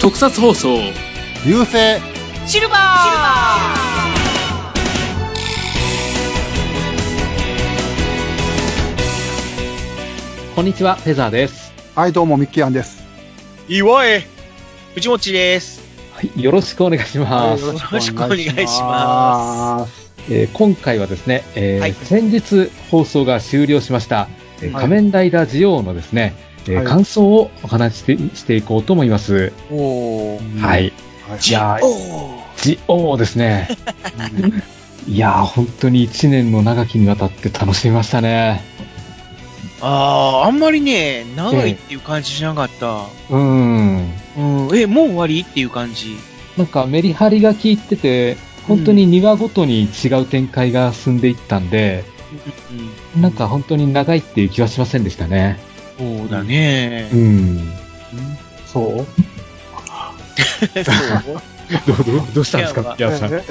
[0.00, 0.78] 特撮放送
[1.44, 2.00] 流星
[2.46, 2.78] シルバー
[10.54, 13.02] こんにちはフェザーですはい、どうも、ミッキーアンです。
[13.68, 14.22] 岩江
[14.94, 15.77] 藤持です。
[16.18, 24.28] はいよろしくお願いします、はいよろしくお願いしますえー今回はですね、えーはい先日放送が終了しました、
[24.60, 26.34] えーはい仮面ライダージオウのですね、
[26.66, 29.52] えーはい感想をお話ししてしていこうと思います。
[29.70, 30.58] おー。
[30.58, 30.92] はい。
[31.28, 32.62] はいいやーおー。
[32.64, 33.68] ジオウですね。
[35.06, 38.60] いやー、本当に1年の長きにわたって楽しみましたね。
[39.80, 43.06] あー、あんまりね、長いっていう感じしなかった。
[43.30, 44.12] うん。
[44.36, 44.42] う
[44.72, 44.76] ん。
[44.76, 46.16] え、もう終わりっていう感じ。
[46.56, 48.36] なんかメリハリが効いてて、
[48.66, 52.04] 本当に2話ごとに違う展開が進んでいったんで、
[53.14, 53.22] うん。
[53.22, 55.58] なんか本当に長いっていう気はしませんでしたね。
[55.98, 57.16] そうだねう。
[57.16, 57.72] ん。
[58.66, 58.84] そう？
[58.84, 59.06] そう？
[61.86, 63.34] どう、どう、どうしたんですかいやピアさん。
[63.34, 63.42] え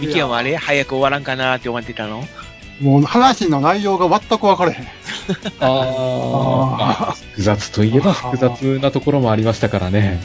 [0.00, 2.26] ミキヤもあれ早く終わらんかなって思ってたの
[2.80, 4.86] もう話の内容が全く分かれへん。
[5.60, 10.20] ああ、複雑といえば複雑なところもありましたからね。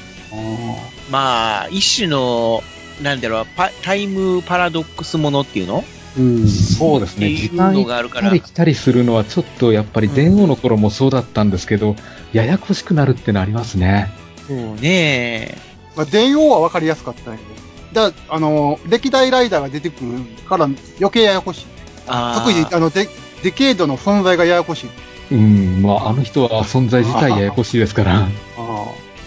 [1.09, 2.63] まあ、一種の、
[3.01, 5.83] なんだろう、パタイムパラドックスものっていうの？
[6.17, 6.47] うん。
[6.47, 7.35] そうですね。
[7.35, 11.95] 時間があるからったり来たりするのはちょっとやっぱり電王の頃もそうだったんですけど、
[12.33, 14.09] ややこしくなるってのありますね。
[14.47, 15.57] そうね
[15.95, 18.11] まあ、電王は分かりやすかったんやけど。
[18.11, 21.65] だあの、歴代ライダーが出てくるから余計ややこしい。
[22.07, 23.09] あ特に、あの、デ
[23.43, 24.89] デケードの存在がややこしい。
[25.31, 28.21] うん、まあ、あの人は存在自体ややこしいですから。
[28.21, 28.27] あ
[28.57, 28.85] あ。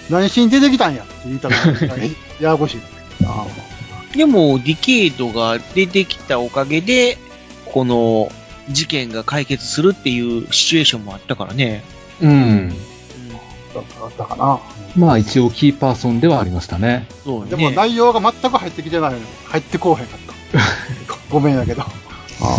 [0.09, 2.81] 何しに出てきたんやって言いたら、ややこしい。
[3.25, 3.47] あ
[4.17, 7.19] でも、ディケードが出てきたおかげで、
[7.67, 8.33] この
[8.71, 11.85] 事件が解決するっていうシチュエーションもあったからね。
[12.21, 12.75] うん。
[12.75, 12.91] あ。
[13.75, 14.61] だったかな。
[14.97, 17.07] まあ、一応キーパーソンではありましたね。
[17.25, 17.51] そうね。
[17.51, 19.19] でも内容が全く入ってきてないの。
[19.45, 21.15] 入ってこうへんかった。
[21.31, 21.85] ごめんやけど。
[22.41, 22.59] あ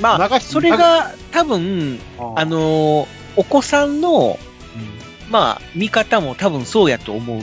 [0.00, 3.06] まあ、それが多分、ああ、のー
[3.36, 4.38] お子さんの、
[5.30, 7.40] まあ、見方も多分そうやと思う。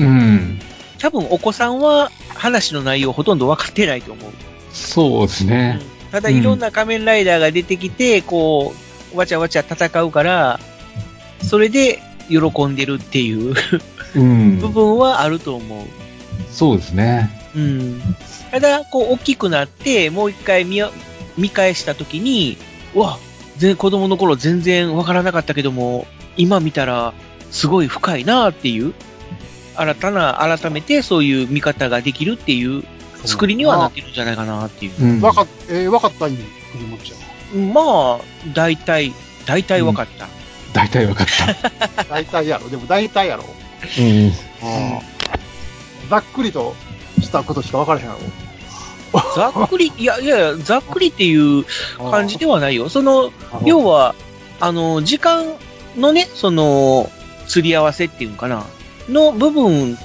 [0.00, 0.58] うん。
[0.98, 4.32] 多分お子さんは話の内容ほとんど分かってないと思う。
[4.72, 5.80] そうですね。
[6.10, 8.74] ただいろんな仮面ライダーが出てきて、こ
[9.14, 10.60] う、わちゃわちゃ戦うから、
[11.42, 13.54] それで喜んでるっていう
[14.16, 14.68] うん 部。
[14.68, 15.86] 分はあると思う。
[16.50, 17.30] そうですね。
[17.54, 18.02] うん。
[18.50, 20.92] ただ、こう、大きくなって、もう一回見よ
[21.36, 22.56] 見返したときに、
[22.94, 23.18] うわ、
[23.56, 26.06] 全子供の頃全然わからなかったけども、
[26.36, 27.12] 今見たら、
[27.50, 28.94] すごい深いなっていう、
[29.76, 32.84] 新たな、改めてそういう見方ができるっていう
[33.24, 34.92] 作りにはなってるんじゃないかなっていう。
[35.00, 35.20] うん。
[35.20, 36.38] わかっ、えー、わかったんや、
[36.72, 37.72] 藤本ちゃん。
[37.72, 38.20] まあ、
[38.54, 39.12] 大体、
[39.46, 40.28] 大体わかった。
[40.72, 42.04] 大体わかった。
[42.04, 42.68] 大体やろ。
[42.68, 43.44] でも大体やろ。
[43.98, 44.32] うん。
[46.10, 46.74] ざっくりと
[47.20, 48.18] したことしか分からへんやろ。
[49.34, 51.64] ざっくり、 いやいやざっくりっていう
[51.98, 52.88] 感じではないよ。
[52.88, 53.32] その、
[53.64, 54.14] 要は、
[54.60, 55.54] あの、時間
[55.96, 57.10] のね、その、
[57.46, 58.66] 釣り合わせっていうのかな、
[59.08, 59.96] の部分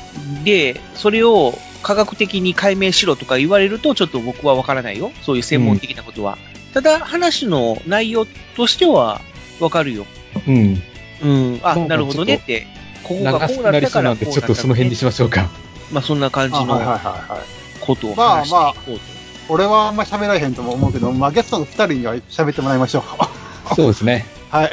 [0.43, 5.11] で、それを科学的に解明しろとか言われると、ちょっと僕はわからないよ。
[5.23, 6.37] そういう専門的なことは。
[6.73, 9.21] ただ、話の内容としては、
[9.59, 10.05] わかるよ。
[10.47, 10.83] うん。
[11.21, 11.59] うん。
[11.63, 12.67] あ、まあなるほどねって。
[13.03, 15.49] ここが長こうくなったから、なんで、ちょっとその辺にしましょうか。
[15.91, 17.41] まあ、そんな感じのあはいはいはいはい。
[17.79, 19.15] ことを話していこうと。
[19.47, 23.03] 俺はあんま喋られへんとも思うけど、まあゲストの二人には喋ってもらいましょう。
[23.75, 24.25] そうですね。
[24.49, 24.71] はい。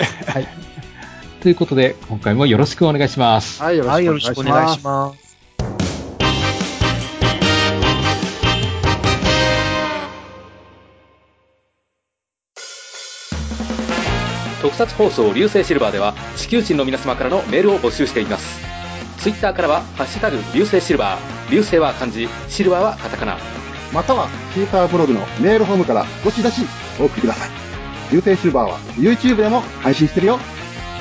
[1.43, 3.63] ということで、今回もよろしくお願いします。
[3.63, 5.23] はい、よろしくおお願いしま願いします。
[14.63, 18.72] 特撮放送流星シルバーでは地球人の皆様からのメールを募集しています
[19.23, 23.39] ツイッターからは「ハッシュタグ流星シルバー」流星は漢字シルバーはカタカナ
[23.93, 26.63] または、シーパーブログのメールフォームからどしどし
[26.99, 27.51] お送りください。
[28.11, 30.39] 流星シルバーは YouTube でも配信してるよ。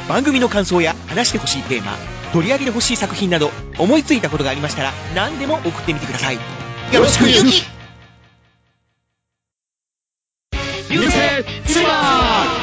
[0.09, 1.93] 番組の感想や話してほしいテーマ、
[2.33, 6.35] 取り上げてほしい作品など、思いついたことがありましたら、何でも送ってみてください。
[6.35, 6.41] よ
[6.99, 7.63] ろしくゆき
[10.89, 11.11] 流星
[11.65, 12.61] シルバー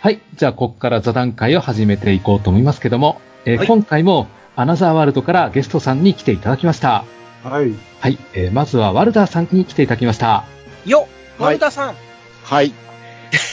[0.00, 4.28] はいじゃあここから座談会を始めていこうと思いますけども、えーはい今回も
[4.58, 7.04] アナザーワールドからゲストさんに来ていただきました
[7.44, 7.72] はい。
[8.00, 10.46] はい、えーまずはワルダーさんに来ていただきました
[10.84, 11.06] よ
[11.38, 11.94] ワルダさん。
[12.42, 12.74] はい。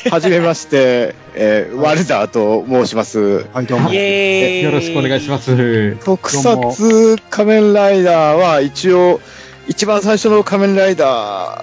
[0.10, 3.46] はじめまして、 えーワルダーと申します。
[3.54, 3.94] はい、どうも。
[3.94, 9.22] よろしくお願いします特撮仮面ライダーは一応、
[9.68, 11.56] 一番最初の仮面ライダ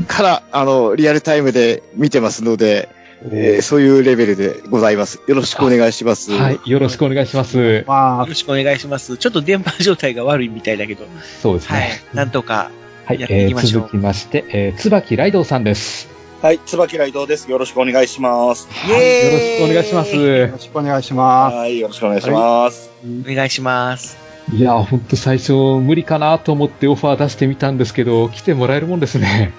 [0.00, 2.88] ーから、あの、リアルタイムで見てますので、
[3.24, 5.20] えーそういうレベルでございます。
[5.26, 6.32] よろしくお願いします。
[6.32, 6.60] はい。
[6.64, 7.84] よろしくお願いします。
[7.86, 9.16] まあよろ、しくお願いします。
[9.16, 11.04] ちょっと電波状態が悪いみたいだけど。
[11.04, 12.02] はいそうですね。。
[12.12, 12.70] なんとか。
[13.04, 13.20] はい。
[13.20, 16.16] やっていえきましょうー続きまして、えー、椿ライドウさんです。
[16.42, 17.50] はい、椿ライドです。
[17.50, 18.68] よろしくお願いします。
[18.86, 20.16] イェーイよろしくお願いします。
[20.16, 22.90] よろしくお願いしまはい、よろしくお願いします。
[23.02, 24.18] お願いします。
[24.52, 29.52] いやー、ほんと最初無理かなと思ってオファー出してみたんですけど、来てもらえるもんですね。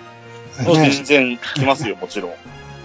[0.53, 0.63] す。
[0.63, 2.31] もうね全然来ますよ、もちろん。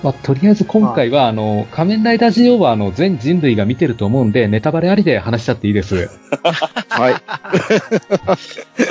[0.03, 6.11] まあ、とりあえず今回は、あの、仮面ライダー需要は、あの、全人類が見てると思うんで、ネタバレありで話しちゃっていいです。
[6.89, 7.15] はい。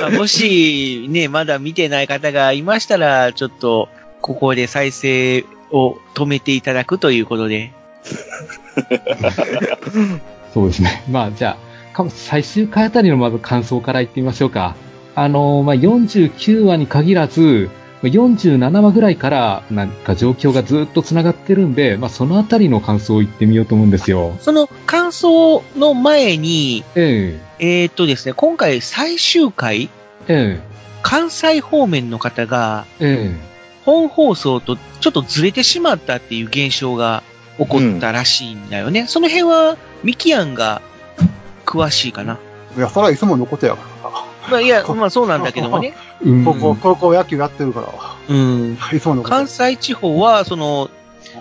[0.00, 3.90] まあもし、ね、まだ見てない方がいましたら、ちょっと、
[4.22, 7.72] ここで再生を止めていただくということで。
[10.54, 11.04] そうですね。
[11.10, 11.58] まあ、じゃ
[11.92, 14.76] あ、か最終回あたりのまず感想から言ってみましょうか。
[15.14, 24.36] あの、まあ、49話に限らず、まあ47話ぐらいから、なんか状況がずっと繋がってるんで、まあ、そのあたりの感想を言ってみようと思うんですよ。
[24.40, 29.90] その感想の前に、ええーっとですね、今回最終回、
[30.28, 30.72] ええ
[31.04, 33.52] 関西方面の方が、ええ
[33.84, 37.24] 本放送とちょっとずれてしまったっていう現象が
[37.58, 39.06] 起こったらしいんだよね。
[39.08, 40.82] その辺は、ミキアンが
[41.66, 42.38] 詳しいかな。
[42.76, 44.10] いや、それはいつものことやから
[44.50, 45.94] まあ、いや、 まあそうなんだけどもね。
[46.44, 47.88] 高校、高校野球やってるから、
[48.28, 48.78] うん。
[48.92, 49.34] いつものこと。
[49.34, 50.90] 関西地方は、その、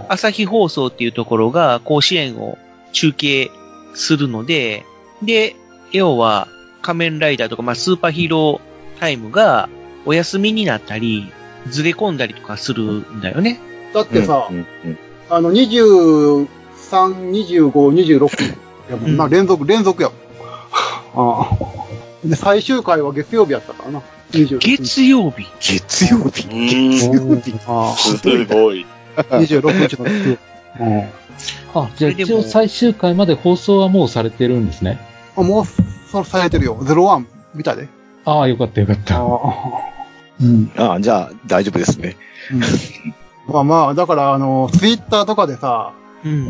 [0.08, 2.58] 朝日放送っていうところが甲子園を
[2.92, 3.52] 中継
[3.94, 4.86] するので、
[5.22, 5.56] で、
[5.92, 6.48] 要は
[6.82, 9.70] 仮面ライダーとか、まあスーパーヒーロータイムが
[10.06, 11.32] お休みになったり、
[11.70, 13.60] ずれ込んだりとかするんだよね。
[13.94, 14.98] だってさ、うんうん
[15.30, 16.48] あの、23、
[16.92, 20.20] 25、26やもんな、うん連続、連続やもん。
[21.16, 21.50] あ
[22.26, 22.28] あ。
[22.28, 24.02] で、最終回は月曜日やったからな。
[24.32, 25.48] 26月曜日。
[25.60, 28.86] 月曜日うーん、月曜日あすごい。
[29.16, 30.40] あ、26日の月曜日。
[30.80, 31.22] うん
[31.74, 35.00] あ、じゃあ一応最終回まで放送はもうされてるんですね。
[35.36, 35.66] あ、もう、
[36.12, 36.78] そうされてるよ。
[36.78, 37.26] 01
[37.56, 37.88] 見たで。
[38.26, 39.16] ああ、よかったよかった。
[39.16, 39.28] ああ。
[40.42, 40.72] うん。
[40.78, 42.18] ああ、じゃあ大丈夫ですね。
[42.52, 42.62] うん
[43.48, 45.94] まあまあ、だから、あの、ツイッターとかでさ、
[46.24, 46.48] うん。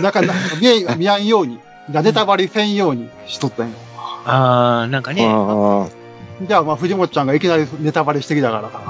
[0.00, 1.58] なんか、な見え、見やんように、
[1.88, 3.74] ネタバレせんようにしとったんよ。
[4.24, 6.03] あー、なんかね、ああ。
[6.42, 8.80] じゃあ、まあ、藤本ちゃんがいきなりネタバレしてきたからさ。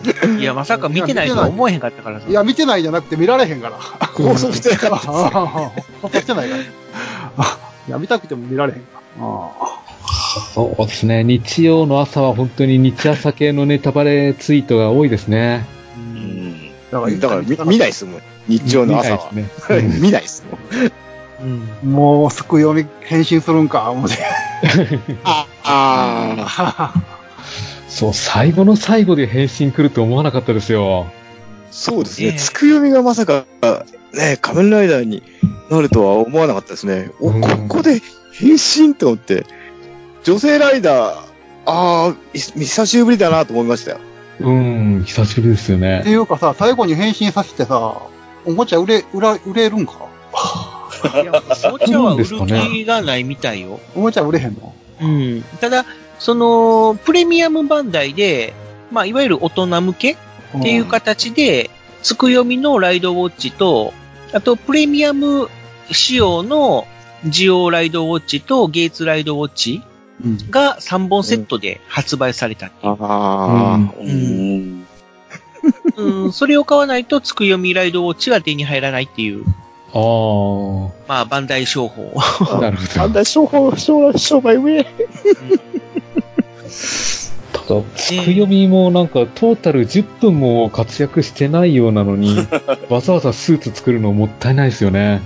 [0.38, 2.26] いや、まさか見てないとは思えへんかったからさ。
[2.28, 3.76] いや、見てないじゃなくて見られへんから。
[3.78, 5.06] 放送してなかったです。
[6.02, 6.62] 放送してないから。
[7.36, 7.58] あ
[7.88, 9.26] いや、見たくても見られへんから。
[9.26, 9.50] あ
[10.54, 11.24] そうですね。
[11.24, 15.66] 日曜の朝は本当に日朝系のネタバレツイートが多いですね。
[15.96, 16.72] ううんん。
[16.92, 18.22] あだだから見見ないですもん。
[18.48, 19.30] 日曜の朝は。
[19.32, 19.98] 見ないですね。
[20.00, 20.92] 見ないですもん。
[21.42, 21.90] うん。
[21.92, 24.18] もう、すく読み、返信するんか、思って。
[25.24, 26.94] ああ。
[27.88, 31.06] そう、最後の最後で返信来ると思わなかったですよ。
[31.70, 32.38] そうですええね。
[32.38, 33.44] つくよみがまさか、
[34.12, 35.22] ね、仮面ライダーに
[35.70, 37.10] なるとは思わなかったですね。
[37.20, 38.00] お、うんここで
[38.32, 39.46] 変身って思って、
[40.24, 41.18] 女性ライダー、
[41.66, 43.98] ああ、い久しぶりだなと思いましたよ。
[44.40, 46.02] うん、久しぶりですよってね。
[46.06, 47.96] いうかさ、最後に返信させてさ、
[48.46, 49.92] おもちゃ売れ、売ら、売れるんか？
[51.22, 51.32] いや、
[51.72, 53.80] お茶は売る気がないみたいよ。
[53.94, 54.74] おもちゃ売れへんの？
[55.00, 55.42] うん。
[55.60, 55.84] ただ、
[56.18, 58.52] その、プレミアムバンダイで、
[58.90, 60.16] まあ、いわゆる大人向けっ
[60.62, 61.70] ていう形で、
[62.02, 63.92] つくよみのライドウォッチと、
[64.32, 65.48] あと、プレミアム
[65.90, 66.86] 仕様の
[67.26, 69.82] ジオライドウォッチとゲイツライドウォッチ
[70.22, 70.50] うん。
[70.50, 72.96] が3本セットで発売されたっていう。
[73.00, 74.86] あうーん。
[75.96, 79.44] うん、それを買わないと、つくよみライドウォッチが手に入らないっていう、
[79.92, 82.12] ああ、まあ、バンダイ商法。
[82.60, 83.02] なるほど。
[83.02, 84.84] あんな商法、商商売上。
[87.52, 92.36] ただ、つくよみもなんかトータル10分も活躍してないようなのに、
[92.88, 95.22] わざわざスーツ作るのもったいないですよね。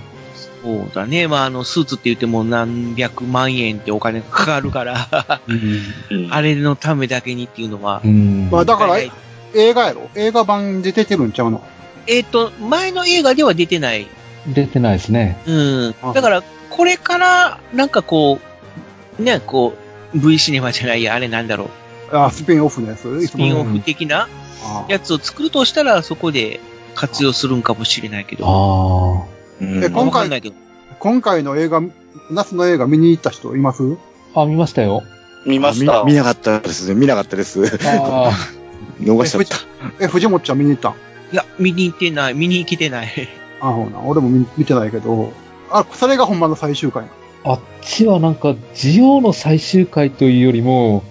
[0.62, 1.28] そうだね。
[1.28, 5.08] まあ、あの、スーツって言っても何百万円ってお金がかかるから、
[5.46, 6.32] うん。
[6.32, 8.08] あれのためだけにっていうのはう。
[8.08, 8.48] ん。
[8.50, 9.12] まあ、だからはい、
[9.54, 10.08] 映画やろ？
[10.14, 11.62] 映画版で出てるんちゃうの？
[12.06, 14.06] えっ、と、前の映画では出てない。
[14.48, 15.38] 出てないですね。
[15.46, 16.12] うんあ。
[16.12, 18.38] だから、これから、なんかこ
[19.18, 19.74] う、ね、こ
[20.14, 21.70] う、V シネマじゃないや、あれなんだろ
[22.12, 22.16] う。
[22.16, 24.28] あ、スピンオフのやつスピンオフ的な
[24.62, 26.60] あやつを作るとしたら、そこで
[26.94, 29.26] 活用するんかもしれないけど。
[29.60, 29.80] ああん
[30.30, 30.54] ないけど。
[31.00, 31.80] 今回の映画、
[32.30, 33.82] 夏の映画見に行った人います？
[34.34, 34.42] あ。
[34.42, 35.02] あ、見ましたよ。
[35.46, 36.02] 見ました。
[36.04, 36.94] 見見なかったですね。
[36.94, 37.62] 見なかったです。
[37.84, 38.30] あ
[39.02, 39.56] 逃しちゃった。
[40.00, 40.92] え、藤本ちゃん見に行ったん？
[41.32, 43.28] いや、見に行ってない、見に来てない。
[43.64, 44.00] あ、ほうな。
[44.00, 45.32] 俺も見見てないけど、
[45.70, 47.04] あ、それがほんまの最終回。
[47.44, 51.02] あっちはなんか、ジオの最終回というよりも、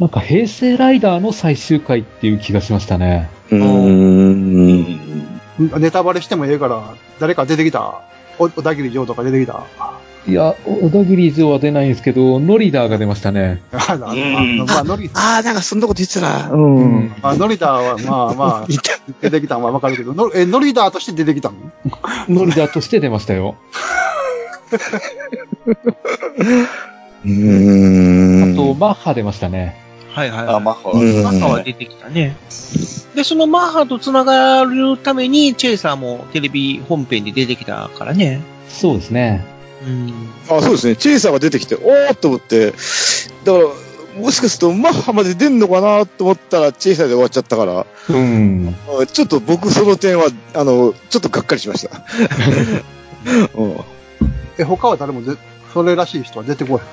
[0.00, 3.30] なんか平成ライダーの最終回っていう気がしましたね。
[3.50, 5.40] うーん。
[5.58, 8.00] ネタバレしてもええから、誰か出てきた
[8.38, 9.64] お小田切城とか出てきた
[10.26, 13.62] いや、小田切城は出ないんですけど、ノリダーが出ましたね。
[13.72, 16.50] ああのうんまあ、ノリ、ああ、なんかそんなこと言ってたな。
[16.50, 17.14] うん。
[17.22, 18.66] まあ、ノリダーは、まあまあ、
[19.22, 21.56] 出てきたのはわかるけど、のえ、ノリダーとして出てきたの？
[22.28, 23.56] ノリダーとして出ましたよ。
[27.24, 28.52] うーん。
[28.52, 29.76] あと、マッハ出ましたね。
[30.12, 30.54] はいはい、はい。
[30.56, 32.36] あ、マッハうんマッハは出てきたね。
[33.14, 38.42] で、そのマッハと繋がるために、チェイサーもテレビ本編で出てきたからね。
[38.68, 39.44] そうですね。
[39.82, 40.30] うん。
[40.48, 40.96] あ、そうですね。
[40.96, 42.72] チェイサーが出てきて、おーっと思って、
[43.44, 48.74] だから、もしかするとマッハまで出んのかなと思ったら、チェイサーで終わっちゃったから、うん。
[49.00, 52.04] あちょっと僕その点は、あの、ちょっとがっかりしました。
[53.54, 53.76] うん
[54.58, 55.38] え、他は誰もで、
[55.72, 56.86] それらしい人は出てこない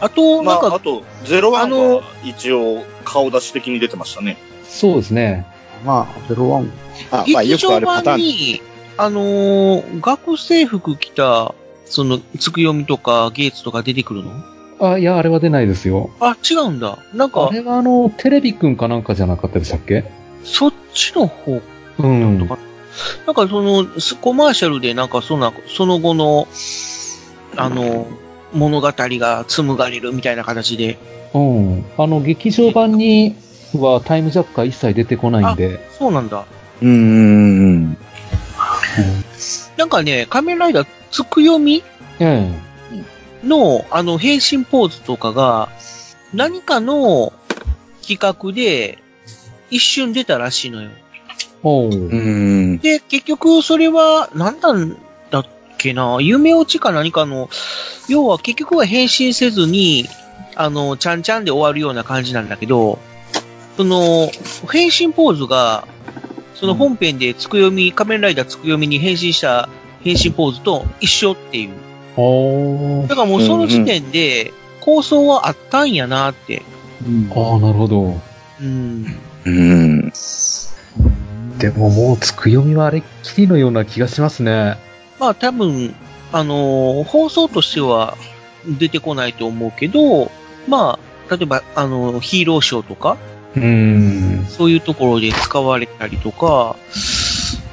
[0.00, 4.36] あと、まあ、なんか、あと、ゼロワンは一応顔出し的に出てましたね。
[4.64, 5.46] そうですね。
[5.84, 6.72] まあ、ゼロワン。
[7.12, 8.71] あ、まあよくあるパターン。
[8.96, 11.54] あのー学生服着た、
[11.86, 14.32] その、つくよみとかゲーツとか出てくるの？
[14.80, 16.10] あ、いや、あれは出ないですよ。
[16.20, 16.98] あ、違うんだ。
[17.14, 20.04] なんかあ、れはあの、テレビくんかなんかじゃなかったでしたっけ？
[20.44, 21.60] そっちの方
[21.98, 22.38] うん。
[22.38, 26.48] なんかその、スコマーシャルでなんかそんな、その後の、
[27.56, 28.06] あの、
[28.52, 30.98] 物語が紡がれるみたいな形で。
[31.32, 31.84] うん。
[31.96, 33.36] あの、劇場版に
[33.74, 35.88] はタイムジャックが一切出てこないんで。
[35.98, 36.44] そうなんだ。
[36.82, 37.96] うーん。
[39.76, 41.82] なんかね、仮面ライダーつくよみ
[42.20, 42.50] え
[43.44, 45.68] の、あの、変身ポーズとかが、
[46.32, 47.32] 何かの
[48.06, 48.98] 企画で、
[49.70, 50.90] 一瞬出たらしいのよ。
[51.62, 52.78] おう。
[52.78, 54.96] で、結局、それは、なんなん
[55.30, 55.46] だっ
[55.78, 57.48] けな、夢落ちか何かの、
[58.08, 60.08] 要は結局は変身せずに、
[60.54, 62.98] あの、ちゃんちゃんで終わるような感じなんだけど、
[63.76, 64.30] その、
[64.70, 65.86] 変身ポーズが、
[66.62, 69.68] その本編でつくよみ、仮面ライダーつくよみに変身した
[70.04, 73.08] 変身ポーズと一緒っていう。
[73.08, 76.62] だからもうその時点で、構想はあったんやなって。
[77.34, 78.20] ああ、なるほど。
[78.60, 79.06] うん。
[79.44, 80.12] うーん。
[81.58, 84.78] でももう、つくよみはあれっきりのような気がしますね。
[85.18, 85.96] まあ多分、
[86.30, 88.16] あのー放送としては
[88.78, 90.30] 出てこないと思うけど、
[90.68, 90.96] ま
[91.28, 93.16] あ、例えば、あのーヒーローショーとか、
[93.56, 94.46] うーん。
[94.46, 96.76] そういうところで使われたりとか、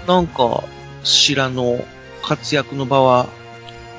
[0.08, 0.64] なんか、
[1.04, 1.80] 知らの
[2.24, 3.28] 活躍の場は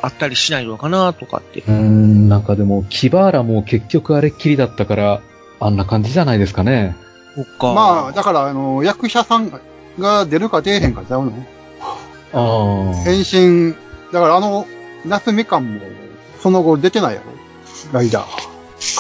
[0.03, 1.61] あったりしないのかなとかって。
[1.61, 5.21] うーん、なんかでも、キバーラも結局あれっきりだったから、
[5.61, 6.97] あんな感じじゃないですかね。
[7.35, 7.73] そっか。
[7.73, 9.53] まあ、だから、あの、役者さん
[9.99, 11.33] が出るか出えへんかちゃうの？
[12.33, 13.05] ああ。
[13.05, 13.75] 変身、
[14.13, 14.67] だからあの、
[15.07, 15.81] 夏みかんも、
[16.41, 17.27] その後出てないやろ？
[17.93, 18.51] ライダー。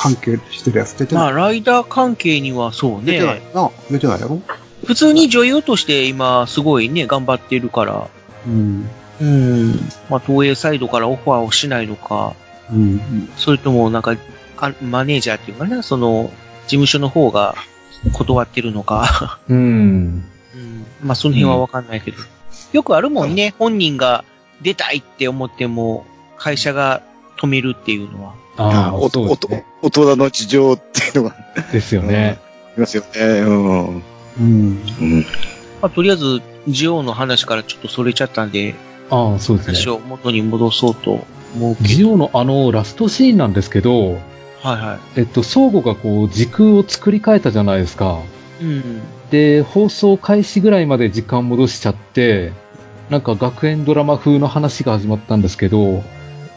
[0.02, 1.24] 関係してるやつ出てない？
[1.24, 3.42] まあ、ライダー関係にはそう出てないね。
[3.54, 3.70] な。
[3.90, 4.40] 出てないやろ
[4.84, 8.08] 普通に女優として今、すごいね、頑張ってるから。
[8.46, 8.88] うん。
[9.20, 9.72] うん。
[10.08, 12.34] まあ、東映サイドからオファーをしないのか、
[12.70, 13.28] うん。
[13.36, 14.16] それともなんか、
[14.56, 16.30] あマネージャーっていうかな、その、
[16.64, 17.54] 事務所の方が
[18.12, 19.38] 断ってるのか。
[19.48, 20.24] うん。
[20.54, 20.86] うん。
[21.02, 22.18] まあ、その辺はわかんないけど。
[22.72, 24.24] よくあるもんね、本人が
[24.62, 26.06] 出たいって思っても、
[26.38, 27.02] 会社が
[27.38, 28.34] 止めるっていうのは。
[28.56, 28.94] ああ。
[28.94, 31.36] 大人の事情っていうのが
[31.72, 32.38] ですよね。
[32.68, 33.20] ありますよね。
[33.40, 33.86] うん。
[33.96, 34.02] うん。
[34.40, 35.26] うん。
[35.80, 38.74] まあ、とりあえず、ジオの話からちょっとそれちゃったんで、
[39.10, 39.74] ああ、そうですね。
[39.74, 41.88] 話を元に戻そうと思うけど。
[41.88, 48.20] ジオのあの、ラストシーンなんですけど、はいはえっと、相互がこう、時空を作り変えたじゃないですか。
[48.60, 48.64] い。
[48.64, 49.00] うん。
[49.30, 52.52] で、放送開始ぐらいまで時間戻しちゃって、
[53.08, 56.04] なんか学園ドラマ風の話が始まったんですけど、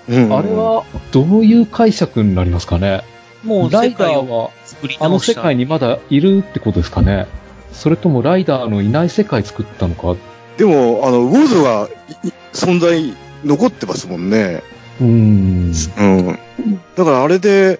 [0.09, 3.01] うんあれはどういう解釈になりますかね？
[3.43, 5.19] もうライダーは作りあの。
[5.19, 7.27] 世界にまだいるってことですかね？
[7.71, 10.15] それともライダーのいない世界作ったのか？
[10.57, 11.89] でも、あの、ウォズが
[12.23, 14.61] い存在残ってますもんね。
[15.01, 15.71] うーん。
[15.71, 16.39] うん。
[16.95, 17.79] だからあれで、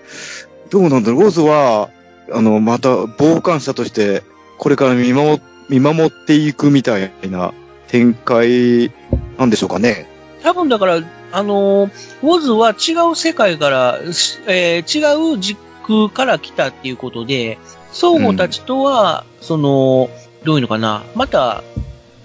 [0.72, 1.90] どうなんだろう、ウォズは、
[2.32, 4.24] あの、また傍観者として、
[4.58, 5.40] これから見守、
[5.70, 7.54] 見守っていくみたいな
[7.88, 8.92] 展開
[9.38, 10.08] なんでしょうかね？
[10.42, 11.00] 多分だから、
[11.34, 17.58] あのーウォズは違う世界から、しえー違う時空から来たっていうことで、
[17.92, 20.10] 相互たちとは、その、
[20.46, 21.64] どういうのかな、また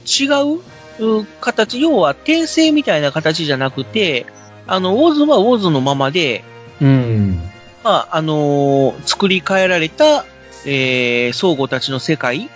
[0.05, 0.61] 違う
[1.01, 4.27] う形、要は転生みたいな形じゃなくて、
[4.67, 6.45] あの、ウォズはウォズのままで、
[6.81, 7.41] うん。
[7.83, 10.25] まあ、あのー作り変えられた、
[10.67, 12.51] えー、相互たちの世界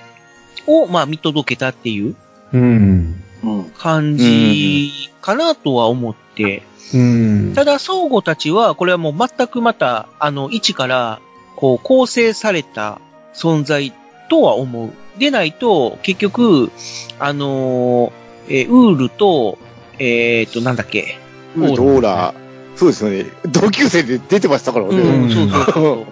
[0.66, 2.16] を、まあ、見届けたっていう。
[2.52, 3.21] うん。
[3.42, 3.64] うん。
[3.76, 6.62] 感じかなとは思って。
[6.94, 7.52] うん。
[7.54, 11.20] ただ、相互たちは、これはもう全くまた、あの、一から、
[11.56, 13.00] こう、構成された
[13.34, 13.92] 存在
[14.28, 14.90] とは思う。
[15.18, 16.70] でないと、結局、
[17.18, 18.12] あのー
[18.48, 19.58] えーウールと、
[19.98, 21.18] えっ、と、なんだっけ？
[21.56, 22.34] ウールーラ、
[22.76, 23.26] そうですよね。
[23.46, 24.96] 同級生で出てましたからね。
[24.96, 26.06] うん、そうそうそうそう。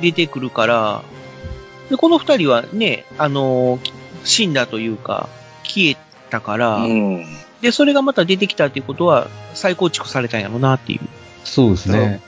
[0.00, 1.02] 出てくるから、
[1.90, 3.92] で、この二人はね、あのー
[4.24, 5.28] 死んだというか、
[5.64, 5.96] 消え
[6.32, 7.26] たから、うん。
[7.60, 11.00] で、それがまた出てきたっていうことは、再構築されたんやろうなっていう。
[11.44, 12.20] そうですね。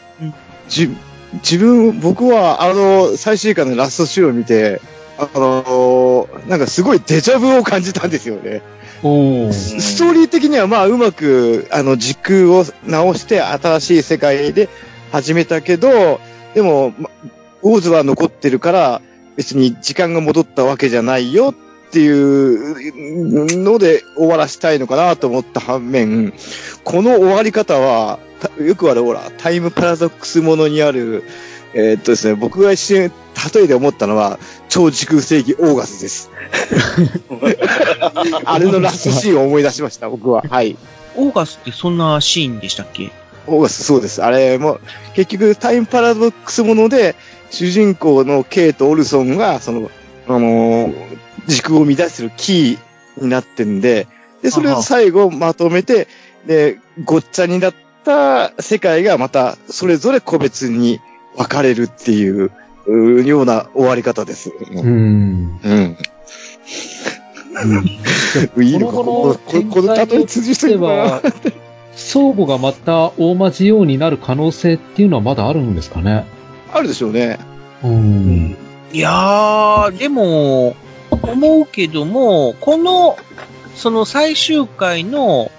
[0.68, 0.94] じ
[1.34, 4.80] 自分、僕は、あの、最終回のラスト週を見て、
[5.16, 8.62] あのなんかすごいデジャブを感じたんですよね。
[9.52, 14.68] ストーリー的にはまあうまく、あの、時空を直して新しい世界で
[15.12, 16.20] 始めたけど、
[16.54, 17.10] でも、ま
[17.62, 19.02] オーズは残ってるから、
[19.36, 21.54] 別に時間が戻ったわけじゃないよっ
[21.94, 26.32] ていうので終わらしたいのかなと思った反面、
[26.82, 31.22] この終わり方は、たよくあるほら、タイムパラドックスものにある、
[31.72, 33.12] えーっとですね、僕が一瞬
[33.54, 36.30] 例えで思ったのは、超時空正義オーガスです。
[38.44, 40.42] あれのラストシーンを思い出しました、僕は。
[40.48, 40.76] はい。
[41.16, 43.10] オーガスってそんなシーンでしたっけ？
[43.46, 44.22] オーガス、そうです。
[44.22, 44.78] あれも、
[45.14, 47.14] 結局、タイムパラドックスもので、
[47.50, 49.90] 主人公のケイとオルソンが、その、
[50.26, 50.94] あのー
[51.46, 54.06] 時空を乱するキーになってんで、
[54.42, 56.08] で、それを最後まとめて、
[56.46, 57.74] で、ごっちゃになっ
[58.04, 61.00] た世界がまた、それぞれ個別に
[61.36, 62.50] 分かれるっていう、
[63.24, 64.50] ような終わり方です。
[64.50, 65.60] うん。
[65.64, 65.96] うん。
[68.62, 71.32] いいのかこのこの例え通じしてるのかな
[71.94, 76.26] 相互がまた大間仕様になる可能性っていうのはまだあるんですかね？
[76.72, 77.38] あるでしょうね。
[77.84, 78.56] うん。
[78.92, 80.74] いやー、でも、
[81.22, 83.16] 思うけども、この、
[83.74, 85.50] その最終回の、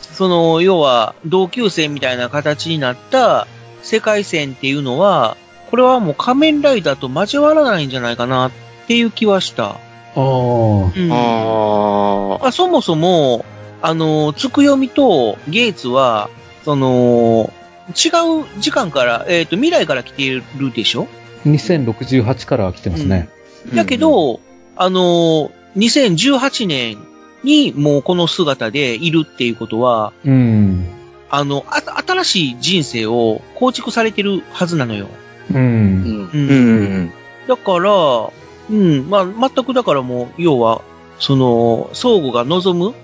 [0.00, 3.46] その、要は、同級生みたいな形になった
[3.82, 5.36] 世界線っていうのは、
[5.70, 8.50] これはもう仮面ライダーと交わらないんじゃないかなっ
[8.86, 9.64] ていう気はした。
[9.64, 9.76] あ
[10.16, 10.20] あ。
[10.20, 13.44] うんあまあ、そもそも、
[13.82, 16.30] あの、つくよみとゲイツは、
[16.64, 17.52] その、
[17.88, 18.08] 違
[18.42, 20.42] う時間から、えっ、と、未来から来ている
[20.74, 21.06] でしょ
[21.46, 23.28] ？2068から来てますね。
[23.74, 24.40] だけど、
[24.80, 26.98] あの、2018年
[27.42, 30.86] にもうこの姿でいるっていうことは、うん。
[31.30, 35.08] あの、あ新しい人生を構築されてるはずなのよ。
[35.50, 35.54] う。
[35.54, 36.30] うんん。
[36.32, 36.52] うんう
[37.00, 37.12] ん。
[37.48, 38.30] だから、
[38.70, 40.82] うん、まあ、全くだからもう、要は、
[41.18, 42.94] その、相互が望む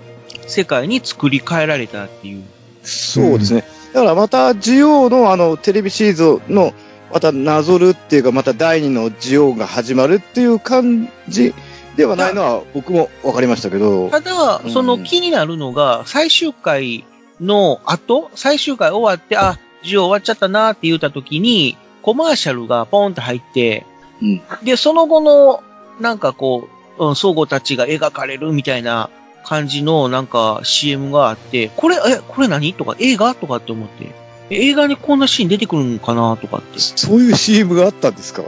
[0.47, 2.43] 世界に作り変えられたっていう。
[2.83, 3.65] そうですね。
[3.93, 6.73] だからまた、ジオウのあの、テレビシリーズの、
[7.15, 11.53] またなぞるっていうか、また第二のジオウが始まるっていう感じ
[11.95, 14.09] ではないのは、僕もわかりましたけど。
[14.09, 17.05] ただう、んその気になるのが、最終回
[17.39, 23.85] の後、最終回終わって、あ、ジオ終わっちゃったなって言った時に、コマーシャルがポンって入って、
[24.21, 24.41] うん。
[24.65, 25.63] で、その後の、
[26.01, 26.67] なんかこ
[26.99, 29.09] う、うん、相互たちが描かれるみたいな
[29.45, 32.73] 感じの、なんか CM があって、これ、え、これ何？
[32.73, 33.35] とか、映画？
[33.35, 36.79] とかって思って、え映画にこんなシーン出てくるんかなとかって。
[36.79, 38.43] そういう CM があったんですか？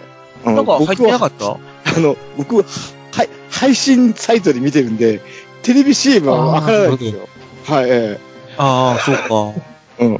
[0.46, 1.52] あなんか入ってなかった？
[1.54, 1.58] あ
[2.00, 2.64] の、僕は、
[3.12, 5.22] はい、配信サイトで見てるんで、
[5.64, 7.28] テレビ CM はわからないんですよ。
[7.66, 8.20] はい、え
[8.58, 9.16] ああ、そう
[9.56, 9.62] か。
[10.00, 10.16] え うん。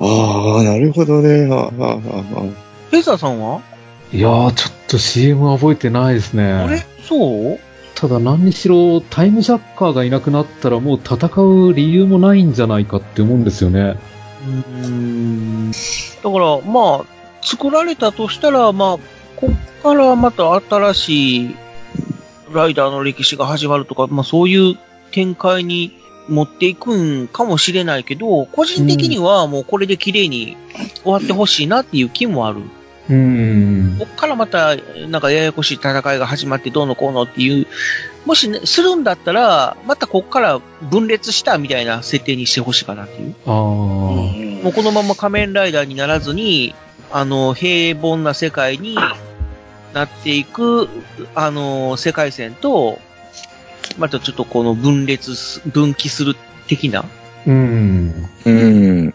[0.00, 1.48] ああ、なるほどね。
[1.52, 2.00] ああ、ああ、ああ。
[2.90, 3.60] フェザーさんは？
[4.12, 6.44] いやー、ちょっと CM は覚えてないですね。
[6.52, 6.84] あれ？
[7.02, 7.58] そう？
[7.94, 13.96] ただ何にしろタイムジャッカーがいなくなったらもう戦う理由もないんじゃないかって思うんですよね。
[14.46, 15.70] うん。
[15.70, 17.06] だから、まあ、
[17.42, 18.98] 作られたとしたら、まあ、
[19.36, 21.56] こっからまた新しい
[22.52, 24.76] ライダーの歴史が始まるとか、まあそういう
[25.12, 25.92] 展開に
[26.28, 30.56] 持っていくんかもしれないけど、個人的にはもうこれで綺麗に
[31.02, 32.60] 終わってほしいなっていう気もある。
[32.60, 33.96] うーん。
[33.98, 34.76] こっからまた、
[35.08, 35.22] なん。
[35.22, 37.66] かややこしい戦いが始まってどうのこうのっていう、
[38.26, 39.04] もし、ね、するん。
[39.04, 43.34] だったら、またこっから分裂したみたいな設定にしてほしいかなっていう。
[43.46, 43.54] ああ。
[43.54, 46.74] もうこのまま仮面ライダーにならずに、
[47.10, 48.96] あの、平凡な世界に
[49.94, 50.88] なっていく、
[51.34, 52.98] あの、世界線と、
[53.98, 55.32] またちょっとこの分裂、
[55.68, 56.36] 分岐する
[56.68, 57.04] 的な。
[57.46, 58.28] うん。
[58.44, 59.14] うん。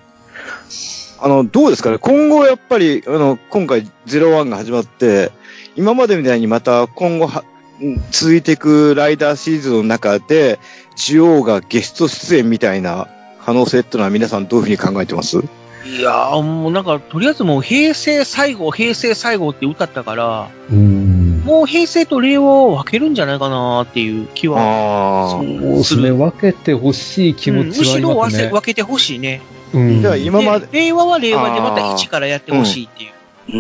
[1.26, 1.98] あの、どうですかね？
[1.98, 5.32] 今後やっぱり、あの、今回01が始まって、
[5.76, 7.44] 今までみたいにまた今後は、
[7.82, 10.60] うん続いていくライダーシリーズの中で、
[10.96, 13.08] ジオウがゲスト出演みたいな
[13.44, 15.40] 可能性ってのは皆さんどういうふうに考えてます？
[15.86, 21.42] いやーもうなんか、とりあえずもう平成最後、平成最後って歌ったから、うん。
[21.44, 24.62] もう平成と令和を分けるんじゃないかなっていう気は。
[24.62, 25.30] ああ。
[25.32, 26.12] そうですね。
[26.12, 28.44] 分けてほしい気持ちはありうんむますね。
[28.44, 29.42] しろ分けてほしいね。
[29.76, 33.12] うんじゃあ今まで、で令和は令和でまた一からやってほしいっていう。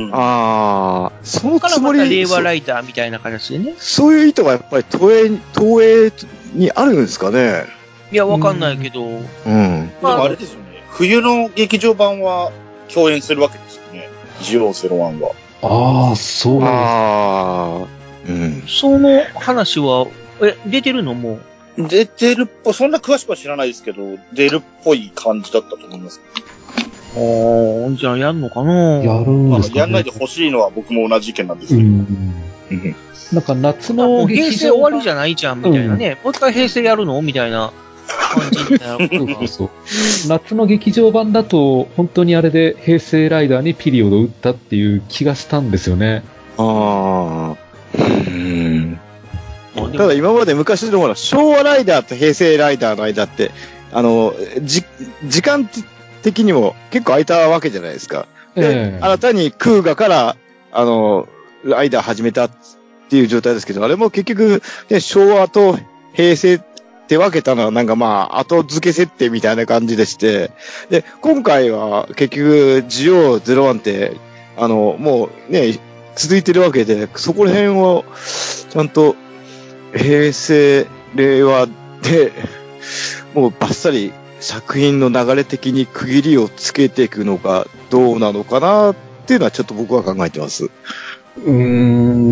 [0.07, 0.11] うん。
[0.13, 3.75] ああ、そのだからつもりまた令和ライダーみたいな形でね。
[3.77, 6.11] そそういう意図がやっぱり東映に、東映
[6.53, 7.65] にあるんですかね。
[8.11, 9.03] いや、わかんないけど。
[9.03, 9.21] うん。
[9.89, 10.83] でもあれですよね。
[10.91, 12.51] 冬の劇場版は
[12.93, 14.09] 共演するわけですよね。
[14.41, 15.31] ジオゼロワンは。
[15.61, 17.87] ああ、そうなんああ。
[18.27, 18.63] うん。
[18.67, 20.07] その話は、
[20.41, 21.41] え、出てるのもう？
[21.77, 26.21] 出てるっぽい、そんな詳しくは知らないですけど、出るっぽい感じだったと思います。
[27.15, 29.03] ああ、じゃあやんのかな。
[29.03, 29.79] やるんまあですかね。
[29.81, 31.87] やんないでほしいのは僕も同じ意見なんですけど。
[31.87, 32.35] うん。
[32.71, 32.95] うん
[33.33, 36.19] なんか夏ものう平劇場成終わりじゃないじゃん、みたいなね。
[36.23, 37.19] もう一回平成やるの？
[37.23, 37.73] みたいな
[38.27, 39.69] そうそう。
[40.27, 46.23] 夏の劇場版だと、本当にあれで平成ライダーにピリオドを打ったっていう気がしたんですよね。
[46.57, 47.57] ああ。
[47.97, 48.64] うん。
[49.75, 53.51] ただ今まで昔のほら、昭和ライダーと平成ライダーの間って、
[53.91, 54.83] あの、じ、
[55.25, 55.69] 時間
[56.23, 58.27] 的にも結構空いたわけじゃないですか。
[58.55, 60.37] で、ええ新たにクーガから、
[60.71, 61.27] あの、
[61.63, 62.51] ライダー始めたっ
[63.09, 65.77] ていう状態ですけど、あれも結局、ね、昭和と
[66.13, 66.61] 平成っ
[67.07, 70.51] て分けたのはなんかまあ、後付け設定みたいな感じでして、
[70.89, 74.17] で、今回は結局、ジオ01って、
[74.57, 75.77] あの、もうね、
[76.15, 78.05] 続いてるわけで、そこら辺を、
[78.69, 79.15] ちゃんと、
[79.95, 81.67] 平成、令和
[82.01, 82.31] で、
[83.33, 90.65] もうバッサリ作品の流れ的に区切りをつけていくのがどうなのかなっていうのはちょっと僕は考えてます。
[90.65, 91.51] うー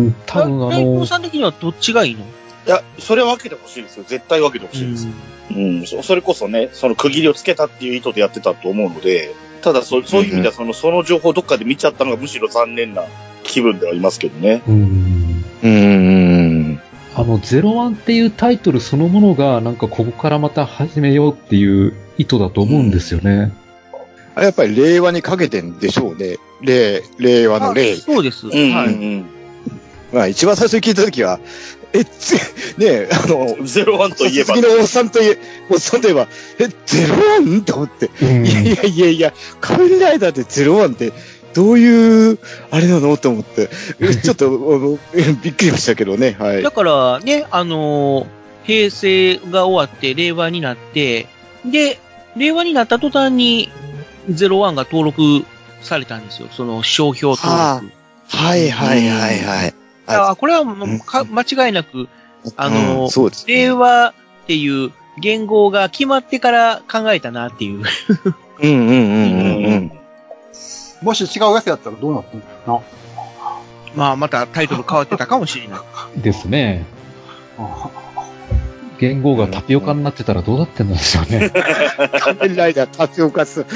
[0.08, 2.24] ん、多分あの、大根さん的にはどっちがいいの？
[2.24, 2.24] い
[2.66, 4.04] や、それは分けてほしいですよ。
[4.06, 5.08] 絶対分けてほしいです。
[5.50, 13.04] うん、そそれこそね、その区切りをつけたっていう意図でやってたと思うので、ただそそういう意味ではその、その情報をどっかで見ちゃったのがむしろ残念な
[13.42, 14.62] 気分ではありますけどね。
[14.66, 15.44] うん。
[15.62, 16.03] うーん。
[17.16, 23.52] あの、01っていうタイトルそのものが、なんかここからまた始めようっていう意図だと思うんですよね。
[24.34, 26.36] あれやっぱり令和にかけてんでしょうね。
[26.60, 27.96] 令、令和の令あ。
[27.96, 28.48] そうです。
[28.48, 28.88] うん、うん、はい。
[28.88, 29.26] うん。
[30.12, 31.38] まあ一番最初に聞いたときは、
[31.92, 32.32] え、つ、
[32.76, 35.38] ねえ、あの、ゼロワンといえば次、のおっさんといえ、
[35.70, 36.26] おっさんといえば、
[36.58, 37.62] え、ゼロワン？
[37.62, 38.10] と思って。
[38.20, 41.12] うんいやいやいやいや、仮面ライダーでゼロワンって、
[41.54, 42.38] どういう、
[42.70, 43.16] あれなの？
[43.16, 44.98] と思って、え ちょっと、あの
[45.42, 46.70] びっくりましたけどね、はいだ。
[46.70, 51.28] からね、あのー平成が終わって令和になって、
[51.64, 52.00] で、
[52.36, 53.70] 令和になった途端に
[54.28, 55.44] 01が登録
[55.82, 56.48] されたんですよ。
[56.50, 57.94] その商標登は録。
[58.36, 59.74] はいはいはいはい。
[60.06, 62.08] あこれは間違いなく、
[62.56, 63.30] あのうね。
[63.46, 67.82] 令和っていう言語が決まってから考えたなっていう。
[68.62, 69.92] うんうんうんうんうん。
[71.04, 72.82] もし違うやつやったらどうなったんだろ
[73.94, 75.84] まあまたタイトル変わってたかもしれな
[76.16, 76.20] い。
[76.20, 76.84] ですね。
[78.98, 81.50] 言語がタピオカになってたらどうなってんでしょうね。
[82.20, 83.66] 仮面ライダータピオカス。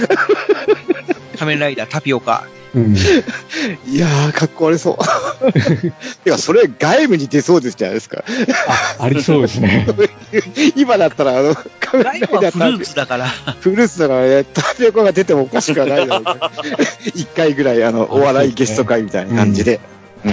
[1.39, 2.45] 仮面ライダータピオカ。
[2.75, 2.97] うん。
[3.87, 5.53] いやー、かっこ悪そう。
[6.25, 8.25] てか、それ外部に出そうですじゃないですか。
[8.99, 9.87] あ、ありそうですね。
[10.77, 13.29] 今だったら、あの、仮面ライダーブはフルータツだから。
[13.61, 16.41] フルーツだからね、タピオカが出てもおかしくはないだろうね。
[17.15, 19.81] 一回ぐらい、あの、お笑いゲスト会みたいな感じで。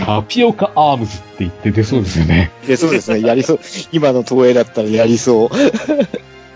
[0.03, 2.51] タピオカアームズって言って出そうですよね。
[2.67, 3.59] で、そうですね、やりそう。
[3.91, 5.49] 今の東映だったらやりそう。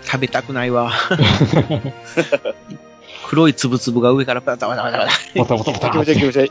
[0.04, 0.92] 食べたくないわ。
[3.30, 5.12] 黒いつぶつぶが上からパタパタパタパタ。
[5.38, 6.46] バタバタバタ気持ちいい気持ちいい。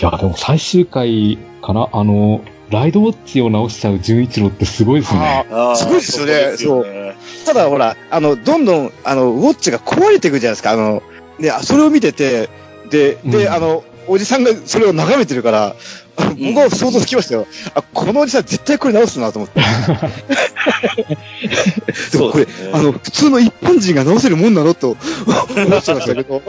[0.00, 1.88] いや、でも最終回かな？
[1.92, 5.46] あの、ライドウォッチを直しちゃう純一郎ってすごいですね。
[5.76, 7.14] すごいですよねそうね
[7.46, 10.72] ただほら、あの、どんどん、あの、ウォッチが壊れていくじゃないですか。
[10.72, 11.04] あの、
[11.38, 12.50] で、あそれを見てて、
[12.90, 15.76] で、で、うんあの、おじさんがそれを眺めてるから、
[16.38, 17.46] 僕は想像つきましたよ。
[17.74, 19.60] あ、このおじさん絶対これ直すなと思って。
[22.12, 26.42] でもこれ、ねあの、普通の一般人が直せるもんなのと 思っちゃいましたけど。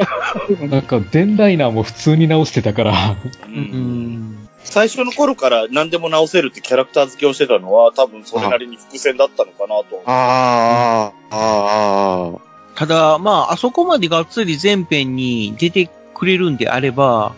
[0.70, 3.16] なんか、デンライナーも普通に直してたから、
[3.48, 4.48] ううんん。
[4.64, 10.04] 最初の頃から何でも直せるってキャラクター付けをしてたのは、多分それなりに伏線だったのかなと。
[10.06, 12.40] ああ、ああ、
[12.76, 17.34] ただ、まあ、あそこまでがっつり全編に出てくれるんであれば、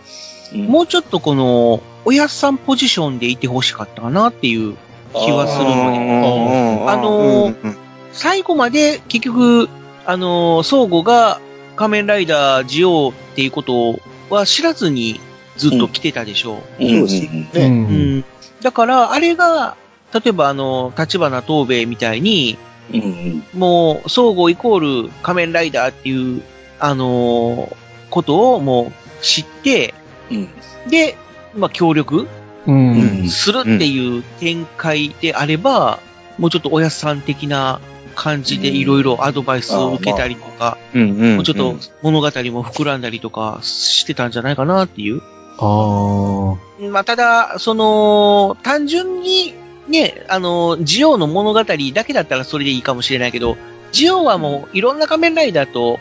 [0.54, 4.78] うんもうちょっとこの、おやっさんポジションでいてほしかったかなっていう
[5.12, 7.78] 気はするので、ああのー
[8.14, 9.68] 最後まで結局、
[10.06, 11.42] あのー、相互が
[11.76, 15.20] 仮面ライダージオウっていうことは知らずに
[15.58, 16.86] ずっと来てたでしょう。
[16.86, 17.50] ううですうん。
[17.52, 18.26] うねん。
[18.62, 19.76] だから、あれが、
[20.14, 22.58] 例えばあの、立花東兵衛みたいに、
[22.94, 23.02] うん。
[23.02, 26.42] うんもう、相互イコール仮面ライダーっていう、
[26.80, 27.76] あのー
[28.10, 29.94] ことをもう知って、
[30.32, 30.50] うん。
[30.90, 31.18] で、
[31.56, 32.28] まあ、協力
[32.66, 33.30] うん。
[33.30, 36.00] するっていう展開であれば、
[36.38, 37.80] もうちょっとおやさん的な
[38.16, 40.78] 感じでいろいろアドバイスを受けたりとか。
[40.94, 45.22] もうちょっと物語も膨らんだりとかしてたんじゃないかなっていう。
[45.60, 46.82] ああ。
[46.92, 49.54] まあ、ただ、その、単純に、
[49.88, 53.58] ね、あの、ジオの物語だけだったらそれでいいかもしれないけど、
[53.92, 56.00] ジオはもういろんな仮面ライダーと、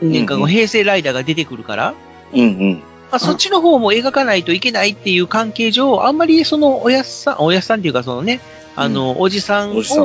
[0.00, 1.94] なんかこう平成ライダーが出てくるから、
[2.32, 2.82] うんうん。
[3.10, 8.40] まあ、そっちの方も描かないといけないっていう関係上、あんまりそのおやっさん、おやっさんっていうかそのね、
[8.76, 10.04] あの、おじさんをおじさん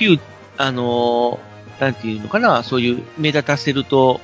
[0.00, 0.20] ュー、
[0.56, 1.38] あの、
[1.78, 4.20] なんていうのかな、そういう目立たせると、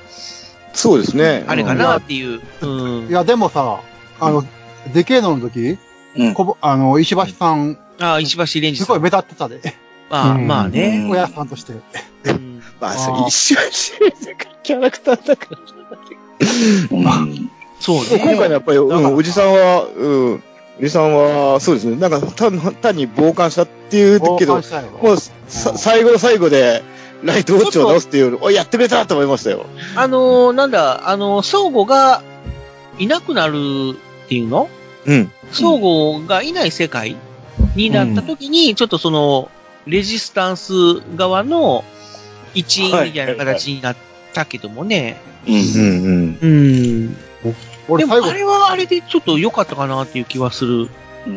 [0.73, 1.45] そうですね。
[1.47, 2.41] あれかなっていう。
[2.63, 3.13] うんい。
[3.13, 3.81] や、でもさ、
[4.21, 4.45] あの、
[4.93, 5.79] デケードの時、
[6.17, 6.35] うん。
[6.35, 8.77] こぼ、あの、石橋さん、ああ、石橋蓮ん。
[8.77, 9.61] すごい目立ってたで。
[10.11, 11.03] まあ、うんまあね。
[11.05, 11.75] うん親さんとして。
[12.25, 13.57] うんまあ、あーそう、一緒
[14.65, 15.59] キャラクターだから。
[16.91, 17.51] うん
[17.85, 18.57] そう今回のやね。
[18.57, 20.42] っぱり、うん、おじさんは、うん、
[20.81, 21.97] おじさんは、そうですね。
[21.97, 24.62] なんか、単単に傍観したっていうけどもう、
[25.49, 26.83] さ最後の最後で、
[27.23, 29.66] ライトウォッチを直すっていうの、おやってくれたと思いましたよ。
[29.97, 32.23] あのーなんだ、あのー、相互が
[32.99, 33.53] いなくなる
[34.25, 34.70] っていうの？
[35.05, 35.31] うん。
[35.53, 37.16] 相互がいない世界
[37.77, 39.51] になった時に、ちょっとその、
[39.87, 40.73] レジスタンス
[41.16, 41.85] 側の
[42.55, 43.97] 一員みたいな形になっ
[44.33, 45.20] たけどもね。
[45.47, 45.62] うんうん、
[46.40, 47.16] うん。
[47.44, 47.57] うん。
[47.88, 50.88] で俺最後もあ、れはあれでちょっと良かったかなっていう気はする。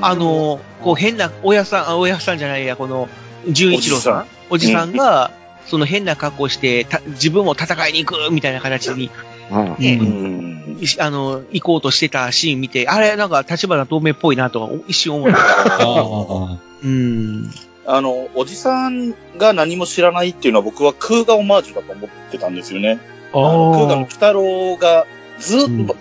[0.02, 3.08] あの、こう変な、親さん、あ親さんじゃないや、この、
[3.48, 5.32] 純一郎さんおじさんが、
[5.66, 9.10] その変な格好して、た自分も戦いに行くみたいな形に、
[9.52, 10.78] ああね、うん。
[10.82, 15.38] いあの、行こうとしてたシーン見て、あれ、なんか、立花透明っぽいなとは一瞬思った。
[15.38, 16.58] ああ。
[16.84, 17.52] うん。
[17.86, 23.00] あの、おじさんが何も知らないっていうのは僕は空ガオマージュだと思ってたんですよね。
[23.34, 25.06] あの空ガの鬼太郎が
[25.40, 25.96] ずっと。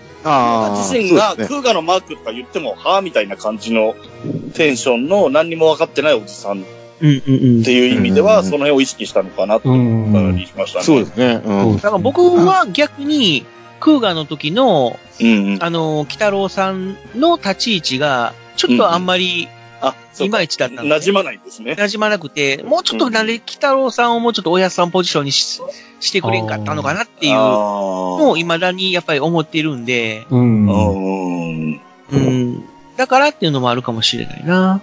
[0.77, 3.95] 自身がね空ガのマークとか言っても、はぁみたいな感じの
[4.55, 6.65] テンションの何にも分かってないおじさんっ
[7.01, 7.63] うんうんうん。
[7.63, 10.85] ていう意味では、うんその辺を意識したのかなとうん思ったりしましたね。
[10.85, 11.41] そうですね。
[11.45, 11.77] うん。
[11.77, 13.45] だから僕は逆に、
[13.81, 15.63] クーガーの時の、うんうん。
[15.63, 19.49] あの、鬼太郎さんの立ち位置が、ちょっとあんまり、
[19.81, 21.73] あ、いまいちだったんで馴染まないんですね。
[21.73, 25.61] 馴染まなくて、もうちょっとなんで、鬼太郎さんをもうちょっとおやさんポジションにし
[26.01, 30.71] してくれんかったのかなっていうのあを未だにやっぱり思ってるんで、うん。
[30.71, 30.73] あ。
[30.73, 31.81] うん。
[32.11, 32.65] うん。
[32.97, 34.81] だからっていうのもあるかもしれないな。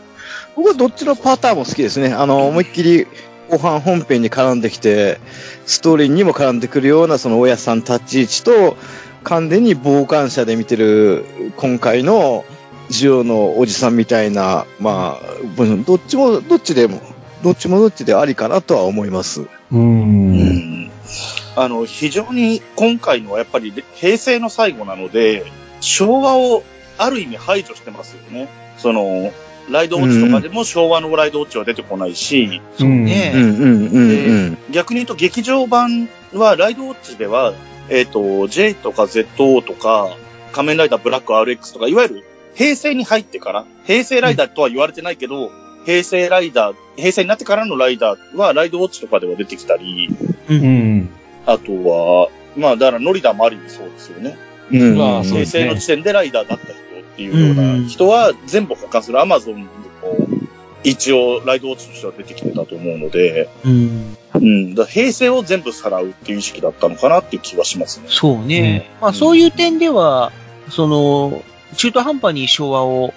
[0.56, 2.14] 僕はどっちのパターンも好きですね。
[2.14, 3.08] あの、思いっきり
[3.50, 5.20] 後半本編に絡んできて、
[5.66, 8.78] ストーリーにも絡んでくるようなその親さん立ち位置と、
[9.24, 11.26] 完全に傍観者で見てる
[11.56, 12.46] 今回の
[12.90, 17.02] ジオのおじさんみたいな、まあ、どっちも、どっちでも、
[17.44, 19.42] どっちもどっちでありかなとは思います。
[19.42, 19.48] う。
[19.72, 20.92] うんん。
[21.56, 25.46] あの、非常に今回のはやっぱり平成の最後なので、
[25.82, 26.64] 昭和を
[26.98, 28.48] ある意味排除してますよね。
[28.78, 29.32] その、
[29.70, 33.32] ライドウォッチとかでも昭和のライドウォッチは出てこないし、そうね。
[34.72, 37.54] 逆に言うと劇場版はライドウォッチでは、
[37.90, 40.16] えっ、と、J とか ZO とか、
[40.52, 42.24] 仮面ライダーブラック RX とか、いわゆる
[42.56, 45.52] 平成に入ってから、平成ライダーとは言われてないけど、
[45.86, 50.10] 平成ライダー、平成になってからのライダーはライドウォッチとかでは出てきたり、
[50.50, 51.10] うん。
[51.46, 54.38] あとは、まあだからノリダーもある意味そうですよね。
[54.72, 56.76] うんまあ平成の時点でライダーだった人っ
[57.16, 59.68] ていうような人は全部他するアマゾンでも
[60.84, 64.18] 一応ライドウォッチとしては出てきてたと思うので、うん。
[64.36, 68.08] うん、だ平成を全部さらうっていう意識だったのかなっていう気はしますね。
[68.10, 68.90] そうね。
[69.00, 70.32] まあそういう点では、
[70.70, 71.44] その、
[71.76, 73.14] 中途半端に昭和を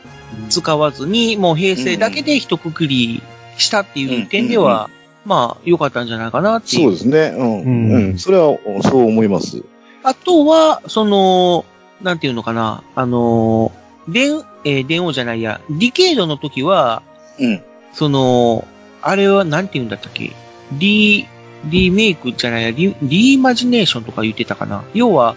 [0.49, 3.23] 使わずに、もう平成だけで一括り
[3.59, 4.91] したっていう点では、
[5.25, 6.83] まあ良かったんじゃないかなっていう。
[6.83, 7.37] そうですね。
[7.37, 7.63] うん。
[7.63, 8.19] うんうん。
[8.19, 9.63] それは、そう思います。
[10.03, 11.65] あとは、その、
[12.03, 13.73] なんていうのかな、あの、
[14.09, 17.03] 電、えー電王じゃないや、ディケードの時は、
[17.39, 17.63] うん。
[17.93, 18.67] その、
[19.03, 20.33] あれはなんて言うんだったっけ
[20.73, 21.27] リ、
[21.65, 24.85] リメイクじゃないや、リ、リイマジネーションとか言ってたかな。
[24.95, 25.35] 要は、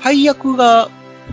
[0.00, 0.90] 配役が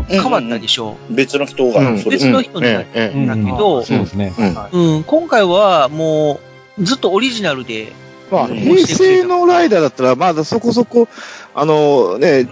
[0.08, 0.98] 変わったでしょ？
[1.10, 4.34] 別の人が、別の人になっええええだけどそうですね。
[4.72, 4.96] うん。
[4.96, 6.40] うん、今回はも
[6.78, 7.92] う、ずっとオリジナルで、
[8.32, 8.58] まあ、うん。
[8.58, 11.08] 平成のライダーだったら、まだそこそこ、
[11.54, 12.48] あのね、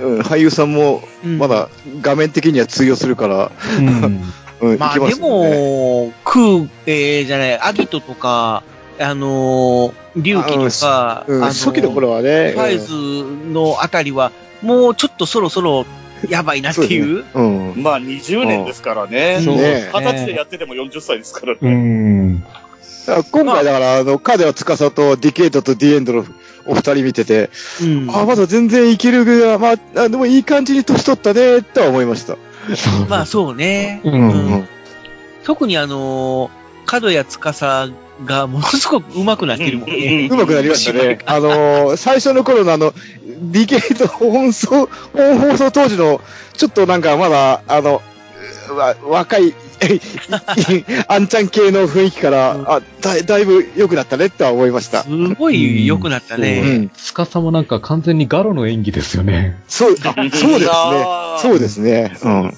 [0.00, 1.38] うん俳優さんも、うん。
[1.38, 1.68] まだ
[2.00, 4.22] 画面的には通用するから、うん。
[4.60, 5.14] うん、まあで。
[5.16, 8.62] も、クー、えー、じゃない、アギトとか、
[9.00, 12.52] あのー、リュウキとか、うん、あのー初期の頃はね。
[12.54, 15.86] ファイズのあたりは、もうちょっとそろそろ
[16.28, 17.24] やばいなっていう。
[17.34, 17.72] うん。
[17.72, 17.82] うん。
[17.82, 19.40] まあ20年ですからね。
[19.44, 21.70] そうね二十歳でやってても40歳ですからうね。
[21.70, 22.40] ん。
[22.40, 22.52] だか
[23.06, 26.24] ら今回だから、あの、カデは司とディケイトとディエンドの
[26.66, 27.50] お二人見てて、
[27.82, 28.10] うん。
[28.10, 32.36] あ、まだ全然いけるぐらい、まあ、あでもいい感じに年取ったね、とは思いました。
[33.08, 34.00] まあそうね。
[34.04, 34.10] う。
[34.10, 34.68] うんん。
[35.44, 36.50] 特にあのー、
[36.88, 37.92] 角谷司
[38.24, 40.28] がものすごく上手くなってるもんね。
[40.30, 41.18] うまくなりましたね。
[41.26, 42.94] あのー、最初の頃のあの、
[43.42, 46.22] ディケイト本送、本放送当時の、
[46.56, 48.00] ちょっとなんかまだ、あの、
[48.74, 49.52] わ若い、
[51.08, 55.02] あんちゃん系の雰囲気から、あだだいぶ良くなったねっては思いました。
[55.02, 56.78] すごい良くなったうね。
[56.78, 56.90] ん。
[56.96, 59.58] つかさもなんか完全にガロの演技ですよね。
[59.68, 60.66] そう、あそうですね。
[61.42, 62.16] そうですね。
[62.22, 62.54] うん。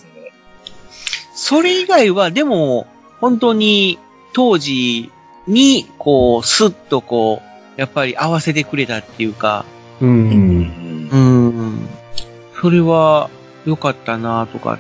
[1.34, 2.86] それ以外は、でも、
[3.20, 3.98] 本当に、
[4.32, 5.10] 当時
[5.46, 7.42] に、こう、スッとこ
[7.76, 9.64] う、やっぱり合わせてくれたっていうか、
[10.00, 10.06] う。
[10.06, 11.08] うんん。
[11.10, 11.88] うん。
[12.60, 13.30] それは、
[13.66, 14.78] 良かったなとか。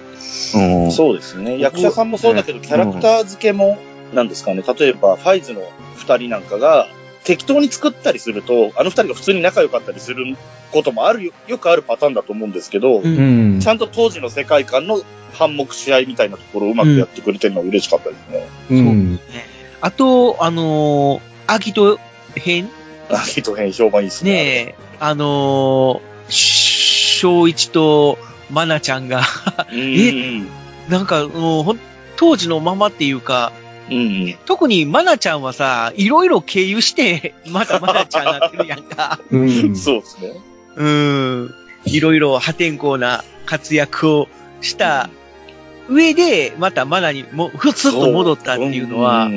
[0.54, 0.58] う
[0.88, 0.92] ん。
[0.92, 1.58] そうですね。
[1.58, 3.78] 役者さんもそうだけど、キャラクター付けも、
[4.14, 4.62] なんですかね。
[4.78, 5.60] 例えば、ファイズの
[5.96, 6.88] 二人なんかが、
[7.24, 10.36] 適当に作ったりすると、あの二人が普通に仲良かったりする
[10.72, 13.68] こともあるよ、よくあるパターンだと思うんですけど、ううんんち。
[13.68, 15.02] ゃんと当時の世界観の
[15.32, 18.48] 反目試合みたいなところをうまくやってくれてるのは嬉しかったですね。
[18.70, 19.20] うん。
[19.80, 21.98] あと、あのー、アギト
[22.34, 22.68] 編？
[23.10, 24.32] あ、きっと編評判いいですね。
[24.32, 28.18] ねえ、あのー、小一と
[28.50, 29.22] マナちゃんが、
[29.72, 30.48] うん。
[30.88, 31.78] なんかもう
[32.16, 33.52] 当時のままっていうか、
[33.90, 34.34] うん。
[34.46, 39.20] 特にマナちゃんはさ、いろいろ経由して、 まだマナちゃんになってるやんか。
[39.30, 39.76] うん。
[39.76, 40.32] そうですね。
[40.76, 41.54] うん。
[41.84, 44.28] いろいろ破天荒な活躍を
[44.60, 45.10] した
[45.88, 49.28] 上で、またマナにも、ふつっと戻ったっていうのは。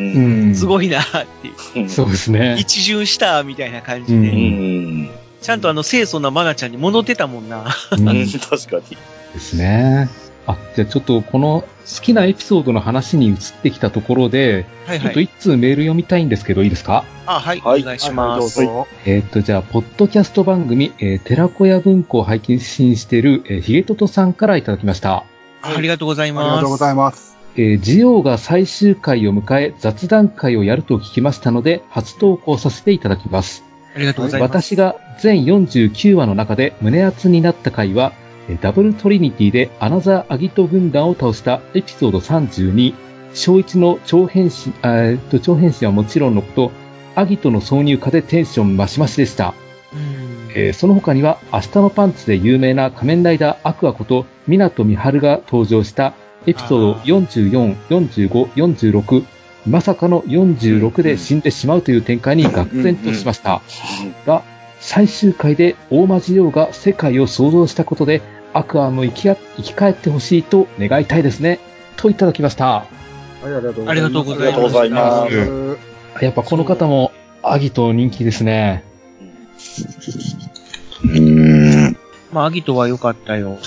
[0.55, 1.03] すごいなっ
[1.41, 1.83] ていう。
[1.83, 2.55] うんそうですね。
[2.59, 4.29] 一巡したみたいな感じうで。
[4.29, 5.09] うん。
[5.41, 7.65] ちゃんとあの清楚なマナちゃんに戻ってたもんな。
[7.91, 8.97] うん確かに。
[9.39, 10.09] すね。
[10.45, 15.23] あ、じゃあちょっとこの好きなエピソードの話に移ってきたところで、はいちょっとはい。
[15.25, 17.05] 一通メール読みたいんですけど、いいですか？
[17.25, 17.59] あ、はい。
[17.61, 18.57] はいお願いしはいます。
[18.59, 18.87] どうぞ。
[19.05, 25.23] えーっと、じゃあ、ポッドキャスト番組、えー、寺子屋文庫を配信している、えー、ヒゲトトさんからいただきました。
[25.61, 26.55] ありがとうございあります。
[26.55, 27.37] がとうございます。
[27.55, 33.63] えー、ジオが最終回を迎え、雑談会をやると聞きましたので、初投稿させていただきます。
[33.95, 34.51] ありがとうございます。
[34.51, 38.22] 私が全49話の中で胸熱になった回は、えー
[38.61, 42.93] ダブルトリニティでアナザーアギト軍団を倒したエピソード32、
[43.33, 46.71] 小一の超変身、あーえと、超変身はもちろんのこと、
[47.15, 49.53] アギトの挿入歌でテンション増し増しでした。
[49.93, 50.51] うん。
[50.55, 56.13] えーその他には、明日のパンツで有名な仮面ライダーアクアこと、港美春が登場した
[56.45, 59.25] エピソード44、45、46、
[59.65, 63.61] まさかの46で死んでしまうという展開に愕然としました。
[64.25, 64.43] が、
[64.85, 68.21] 最終回で大魔ジオが世界を創造したことで、
[68.53, 71.59] アクアも生きや生き返ってほしいと願いたいですね。
[71.95, 72.65] といただきました。
[72.65, 72.85] は
[73.45, 73.89] い、ありがとうございます。
[73.89, 78.83] ありがとうございますやっぱこの方も、アギト人気ですね。
[81.05, 81.97] うん。
[82.33, 83.57] まあ、アギトは良かったよ。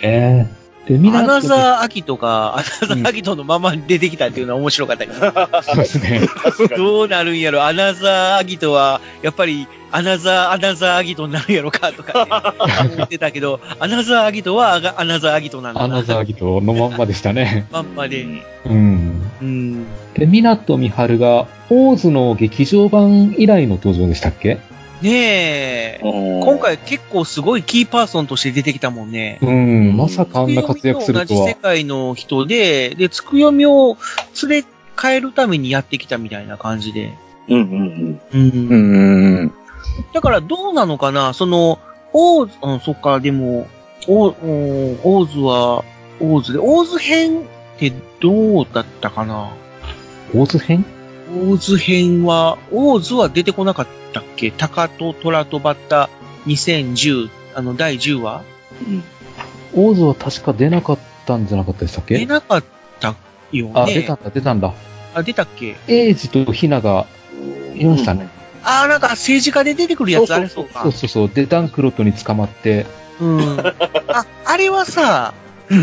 [0.00, 5.62] えーで、みんなアナザーアギトが、アナザーアギトのまま出てきたっていうのは面白かったけど。
[5.62, 6.20] そうですね。
[6.76, 7.64] どうなるんやろ？
[7.64, 15.84] アナザーアギトは、やっぱり、アナザー、アナザーアギトになるんやろかとか、ね、 思ってたけど、アナザーアギトはアナザーアギトなんだな。
[15.84, 17.66] アナザーアギトのまんまでしたね。
[17.70, 18.22] まんまで。
[18.66, 19.22] うん。
[19.40, 19.86] うん。
[20.14, 24.58] で、港美春が、オーズの劇場版以来の登場でしたっけ？
[25.02, 26.00] ねえ。
[26.02, 29.38] 今今回結構すごいキーパーソンとして出てきたもんね。
[29.42, 31.54] うん、まさかあんな活躍するとは同じ世。
[31.54, 33.96] 界の人で、で、つくよみを
[34.48, 37.12] 連れ帰るためにやってきたみたいな感じで。
[37.48, 39.52] うんうんうんうん。
[40.14, 41.34] だからどうなのかな？
[41.34, 41.80] その、
[42.12, 43.66] オーズ、うん、そっか、でも、
[44.06, 45.84] オーうんオーズは、
[46.20, 47.42] オーズで、オーズ編っ
[47.78, 49.50] てどうだったかな？
[50.34, 50.84] オーズ編？
[51.30, 54.50] オーズ編は、オーズは出てこなかったっけ？
[54.50, 56.10] タカとトラとバッタ
[56.46, 58.42] 2010、あの、第10話？
[58.86, 59.04] うん。
[59.74, 62.64] オーズは確か出なかったんじゃなかったでしたっ出けなかっ
[63.00, 63.14] た
[63.52, 63.72] よね。
[63.74, 64.74] あ、出たんだ、出たんだ。
[65.14, 65.76] あ、出たっけ？
[65.88, 67.06] エイジとヒナが
[67.74, 68.28] いましたね。
[68.64, 70.92] あー、なんか政治家で出てくるやつ、あれそうかそう。
[70.92, 71.28] そうそう。
[71.28, 72.86] で、ダンクロットに捕まって、
[73.20, 73.60] うん。
[74.08, 75.34] あ、あれはさ、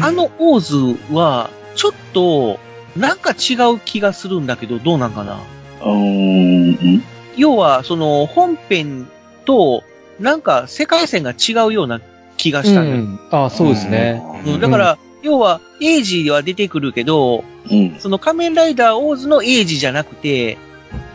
[0.02, 2.60] あのオーズは、ちょっと、
[3.00, 5.40] なんか違う気がするんだけど、どうなんかな？
[5.86, 7.04] うん。
[7.38, 9.08] 要は、その、本編
[9.46, 9.84] と、
[10.20, 12.02] なんか世界線が違うような
[12.36, 13.20] 気がしたのよ、うん。
[13.32, 14.22] あ、そうですね。
[14.46, 17.96] うんだから、要は、エイジは出てくるけど、うん。
[18.00, 20.58] その仮面ライダーオーズのエイジじゃなくて、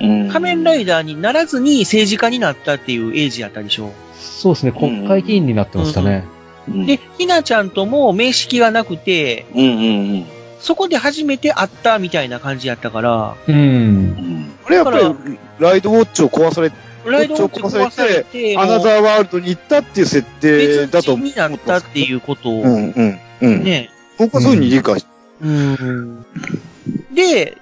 [0.01, 0.29] うん。
[0.31, 3.93] 仮面ライダーにならずに政治家になったっていうエイジやったでしょ。
[4.15, 4.73] そうですね。
[4.73, 6.25] 国会議員になってましたね。
[6.27, 6.35] うん
[6.87, 10.27] で、ひなちゃんとも面識がなくて、うんうんうん。
[10.65, 13.55] そこで初めて会ったみたいな感じやったから、うん。
[13.55, 14.53] うん。
[14.65, 23.63] これやっぱり、ライドウォッチを壊されて、ライドウォッチ壊されて、アナザーワールドに行ったっていう設定だと思になったっていうことを、うんうんうん。
[23.63, 25.07] ね、僕はそういうふうに理解し
[25.43, 26.25] うん。
[27.13, 27.59] で、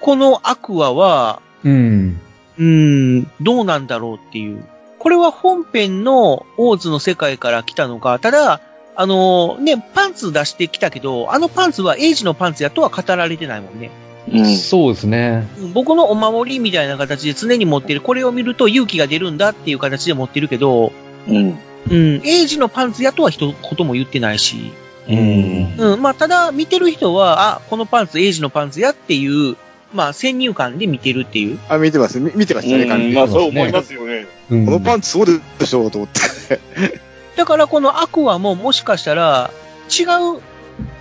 [0.00, 2.20] このアクアは、うん。
[2.58, 4.62] うーん、どうなんだろうっていう。
[4.98, 8.60] これは本編のオーズの世界から来たのか、ただ、
[9.00, 13.92] あのね、パンツ出してきたけど、あのパンツはエイジのパンツやとは語られてないもんね。
[14.28, 14.56] うん。
[14.56, 15.46] そうですね。
[15.72, 20.90] 僕のお守りみたいな形で常に持ってる、これを見ると勇気が出るんだっていう形で持ってるけど、
[21.28, 21.58] うん。
[21.88, 24.72] うん、エイジのパンツやとは一言も言ってないし、
[25.08, 25.74] うん。
[25.78, 29.56] うん、まあ、ただ見てる人は、あ、このパンツエイジのパンツやっていう、
[29.94, 31.60] まあ、先入観で見てるっていう。
[31.68, 32.18] あ、見てます。
[32.18, 33.14] み見てましたね、感じ。
[33.14, 34.26] まあ、そう思いますよね。
[34.50, 37.07] うんこのパンツそうでしょうと思って。
[37.38, 39.52] だからこのアクアももしかしたら
[39.88, 40.02] 違
[40.36, 40.42] う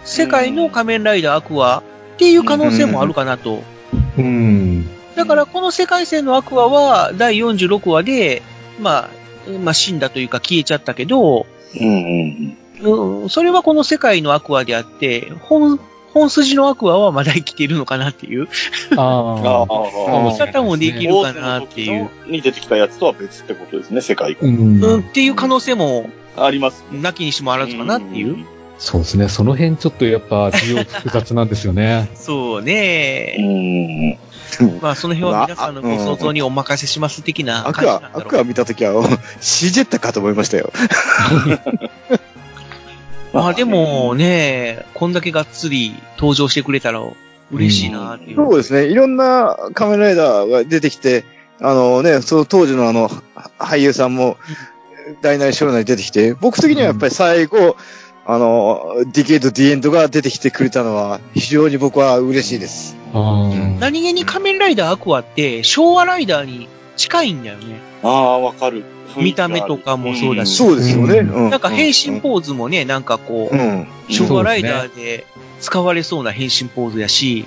[0.05, 1.83] 世界の仮面ライダーアクアっ
[2.17, 3.63] ていう可能性もあるかなと。
[4.19, 4.85] うん。
[5.15, 8.43] だからこの世界線のアクアは第46話で、
[8.79, 9.09] まあ、
[9.63, 11.47] まあ死んだというか消えちゃったけど、
[11.81, 12.57] うん。
[12.83, 13.23] うん。
[13.23, 15.79] うん、それはこの世界のアクアであって、本、
[16.13, 18.47] 本筋のアクアはまだ生きているのかなっていう。
[18.95, 19.65] ああ。
[19.69, 22.09] ああ、見方もできるかなっていう。
[22.27, 24.39] に出てきたやつとは別ってことですね、世界が。
[24.41, 24.83] うん。
[24.83, 26.83] うん、っていう可能性も、あります。
[26.91, 28.45] なきにしもあらずかなっていう。
[28.79, 29.27] そうですね。
[29.27, 32.09] その辺ちょっとやっぱ、需要複雑なんですよね。
[32.15, 34.17] そううね。
[34.61, 34.77] ん。
[34.81, 38.27] まあ、その辺は皆さんのご想像にお任せします的なアクア感じなんだ、ろう。
[38.27, 39.03] アクア見たときは、
[39.41, 40.71] シージェッタかと思いましたよ。
[43.33, 47.01] まあでもね、こんだけがっつり登場してくれたら
[47.51, 48.35] 嬉しいなっていう。
[48.35, 48.85] そうですね。
[48.85, 51.23] いろんな仮面ライダーが出てきて、
[51.59, 53.09] あのね、その当時のあの、
[53.57, 54.37] 俳優さんも、
[55.21, 57.77] 大なり小なり出てきて、僕的にはやっぱり最後、
[58.25, 62.95] あの、ディケイド・ディエンドが出てきてくれたのは、非常に僕は嬉しいです。
[63.13, 66.67] 何気に仮面ライダーアクアって昭和ライダーに
[66.97, 67.79] 近いんだよね。
[68.03, 68.83] ああ、わかる。
[69.15, 70.55] 見た目とかもそうだし。
[70.55, 71.21] そうですよね。
[71.21, 73.87] なんか変身ポーズもね、なんかこう、うん。
[74.09, 75.25] 昭和ライダーで
[75.59, 77.45] 使われそうな変身ポーズやし。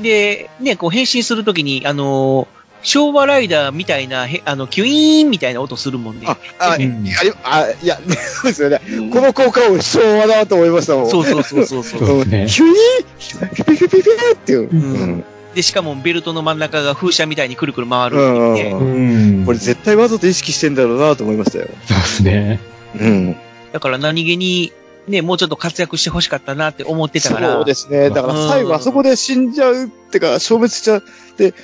[0.00, 6.26] で、ね、こう変身するときに、あのー昭和ライダーみたいな、へあの、キュイーンみたいな音するもんね。
[6.26, 7.06] あ、あ、うん。
[7.06, 8.80] ありあ、いや、そうですよね。
[8.90, 9.10] うん。
[9.10, 11.10] この効果音昭和だと思いましたもん。
[11.10, 14.74] そうそうそうそうキュイーピピピピピピっていう。
[14.74, 15.24] ん
[15.54, 19.46] で、しかもベルトの真ん中が風車みたいにくるくる回るうんって言って、うん。
[19.46, 21.68] これ絶対わざと意識してんだろうなと思いましたよ。
[21.86, 22.60] そうですね。
[22.98, 23.36] うん。
[23.72, 24.72] だから何気に、
[25.08, 27.54] ね、もうちょっと活躍してほしかったなって思ってたから。
[27.54, 28.10] そうですね。
[28.10, 31.02] だから最後あそこで死んじゃうってか、消滅しちゃっ
[31.36, 31.54] て、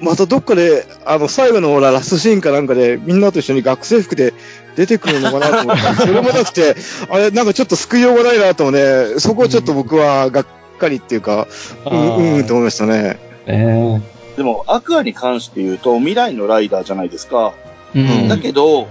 [0.00, 4.34] またどっかで、あの、最後のほら、ラストシーンかなんかで、みんなと一緒に学生服で
[4.76, 6.76] 出てくるのかなと思ったら、それもなくて、
[7.08, 10.46] あれ、なんかちょっと救いようがないなと思うね、そこをちょっと僕はがっ
[10.78, 11.48] かりっていうか、
[11.90, 13.25] うん、うん、と思いましたね。
[13.46, 14.00] え
[14.36, 17.54] でも、アクアに関して言うと、未来のライダーじゃないですか。
[17.94, 18.86] えうんだけど、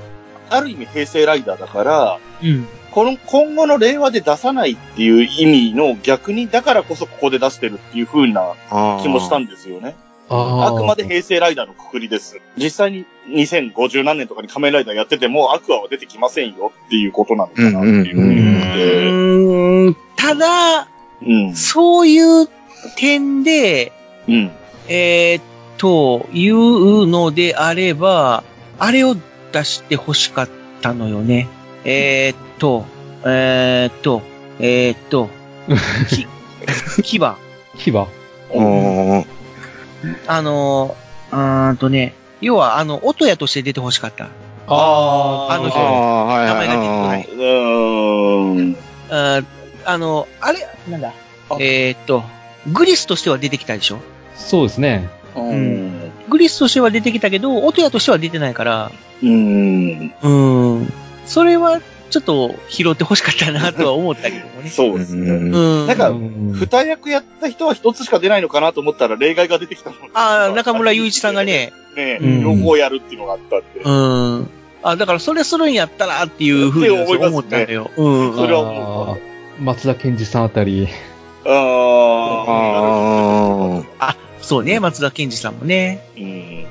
[0.50, 2.68] ある意味平成ライダーだから、うん。
[2.92, 8.54] この、今後の令和で出さないっていう意味の逆に、だからこそここで出してるっていう風な
[9.02, 9.96] 気もしたんですよね。
[10.28, 12.40] ああくまで平成ライダーのくくりです。
[12.58, 19.08] 実際に2050何年とかに仮面ライダーやってても、アクアは出てきませんよっていうことなのかなっていうふうに思って。
[19.08, 20.88] うーんただ、
[21.22, 21.56] うん。
[21.56, 22.48] そういう
[22.98, 23.92] 点で、
[24.28, 24.52] うん。
[24.88, 25.44] えーっ
[25.78, 28.44] と、いうのであれば、
[28.80, 29.16] あれを
[29.52, 30.50] 出して欲しかっ
[30.82, 31.48] たのよね。
[31.84, 32.86] えーっと、
[33.26, 34.22] えーっと、
[34.60, 35.30] えーっと、
[36.10, 36.28] き、
[37.04, 37.20] 牙。
[37.78, 37.92] 牙
[38.54, 39.26] うん。
[40.28, 40.96] あの、
[41.32, 44.30] うーんとね、要は、あの、音屋として出て欲しかった。
[44.68, 47.18] ああの人ああ、はい名前が出てこはな
[49.40, 49.46] い
[49.86, 51.14] あの、あれ、なんだ？
[51.60, 52.24] えーっと、
[52.72, 54.00] グリスとしては出てきたでしょ？
[54.36, 55.10] そうですね。
[55.36, 56.12] うん。
[56.30, 58.92] グリスとしては出てきたけど、音屋としては出てないから、
[59.22, 60.14] うん。
[60.22, 60.30] う
[60.82, 60.94] ん。
[61.26, 64.70] それは、ちょっと拾って欲しかったなとは思ったけどもね。
[64.70, 65.30] そうですね。
[65.30, 65.88] うん。
[65.88, 71.44] なんかうん二役やった人は一つしか出ないのかなと思ったら例外が出てきたもんああ、中村雄一さんが。
[71.44, 73.82] ね、ねうん両方やるっていうのがあったんで。
[73.84, 74.50] うん。
[74.84, 77.92] あ、だからそれするんやったらっていうふうにって思いますね思ったんだよ。
[77.98, 78.36] うん。
[78.36, 79.18] それは思
[79.60, 80.88] う松田健二さんあたり。
[81.46, 82.46] あ
[84.00, 84.10] あ。
[84.10, 86.08] あそうね、松田健二さんもね。
[86.18, 86.66] うん。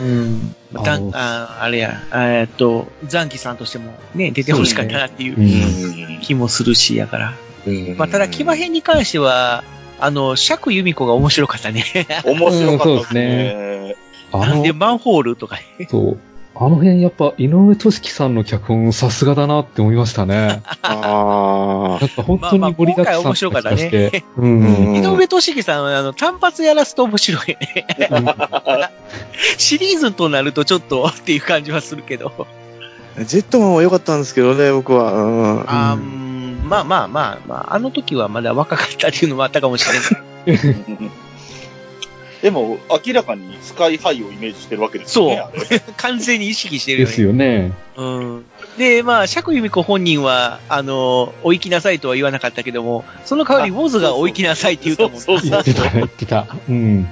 [0.00, 0.54] うん。
[0.72, 6.20] またあのああれや、えーっと、残機さんとしてもね、出て欲しかったなっていうううんん。
[6.20, 7.34] 気もするし、やから。
[7.66, 9.64] ーまあ、ただ、騎馬編に関しては、
[9.98, 11.84] あの、釈由美子が面白かったね。
[12.24, 13.96] 面白かったですうんそうですね。
[14.32, 15.86] あ なんでの、マンホールとかね。
[15.90, 16.18] そう。
[16.62, 20.62] あの辺やっぱ井上俊樹さんの脚本さすがだなって思いましたね。
[20.82, 24.24] あなんか本当に盛りだくさんまあまあ今回面白かったね。
[24.36, 27.86] 井上俊樹さんは、あの、単発やらすと面白いね。
[29.56, 32.30] シリーズとなるとちょっとっていう感じはするけど。
[33.18, 33.24] あ。
[33.24, 35.14] ジェットマンは良かったんですけどね、僕は。
[35.14, 39.86] うんあーうんまあまあまあまあ、あの時はまだ若かったっていうのもあったかもし
[40.46, 41.10] れない。
[42.42, 45.44] でも、明らかにスカイハイをイメージしてるわけですよね。
[45.54, 47.54] そう 完全に意識してるですよね。
[47.54, 47.72] よね。
[47.96, 48.44] うん。
[48.78, 55.20] で、まあ、釈由美子本人は、あの、お行きなさいとは言わなかったけども、その代わりウォズがお行きなさいって言うと思う。
[55.20, 56.46] そうそう言ってた、言ってた。
[56.68, 57.08] うん。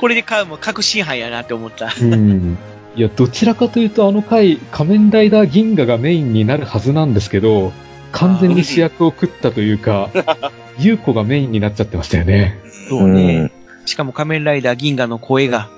[0.00, 1.94] これでかもう確信犯やなって思った。
[2.00, 2.58] うん。
[2.96, 7.72] いや、どちらかというと、あの回、仮面ライダー銀河がメインになるはずなんですけど、
[8.12, 10.10] 完全に主役を食ったというか、
[10.78, 12.58] 優子がメインになっちゃってましたよね。
[12.88, 13.50] そうね。
[13.86, 15.68] しかも仮面ライダー銀河の声が、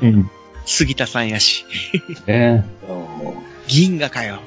[0.00, 0.30] うん。
[0.66, 1.64] 杉田さんやし。
[2.26, 2.64] ね
[3.66, 4.40] 銀河かよ。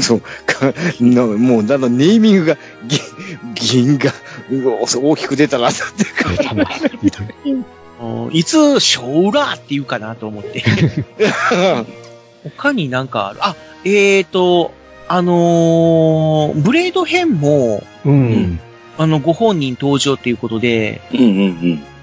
[0.00, 2.56] そう、かなもう、だんだんネーミングが、
[2.86, 2.98] ぎ
[3.54, 4.12] 銀が、
[4.50, 5.78] うわ大きく出たな、って
[8.32, 10.64] いつ、ショーラーって言うかなと思って。
[12.56, 13.38] 他になんかある？
[13.42, 14.72] あ、えーと、
[15.06, 18.58] あのーブレード編も、うん。
[18.96, 21.26] あの、ご本人登場っていうことで、うんうん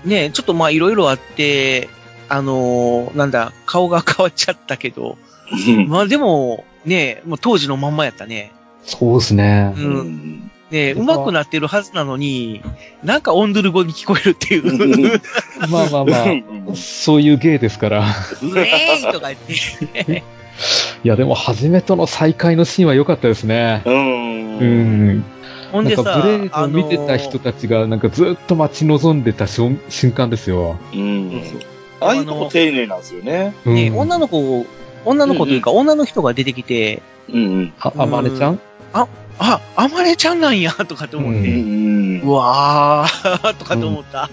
[0.03, 0.09] うん。
[0.09, 1.89] ね、ちょっとまあいろいろあって、
[2.29, 5.17] あのーなんだ、顔が変わっちゃったけど、
[5.67, 8.51] うんまあでも、ね、もう当時のまんまやったね。
[8.83, 9.79] そうですねう。。
[9.79, 12.61] うんんね、上手くなってるはずなのに、
[13.03, 15.19] なんかオンドゥル語に聞こえるっていう、
[15.69, 17.99] まあまあまあ、そういう芸ですから。
[17.99, 18.03] う
[18.57, 20.23] えーいとか言って。
[21.03, 23.81] いや、でも、初めとの再会のシーンは良かったですね。
[23.85, 24.57] うん。
[24.59, 24.63] う。
[24.63, 25.25] ん。
[25.73, 30.77] なんか、ほんでさ、ブレードを見てた人たちが、なんかずっと待ち望んでた瞬瞬間ですよ。
[30.93, 31.43] うん。
[31.99, 33.53] ああいうとこ丁寧なんですよね。
[33.65, 33.75] うん。
[33.75, 34.65] ね、女の子、
[35.05, 37.73] 女の子というか、女の人が出てきて、うんうん。
[37.79, 38.59] あ、あまねちゃん？
[38.93, 39.07] あ、
[39.39, 44.29] あまねちゃんなんや、とかって思っうて、んうわー、とかって思った。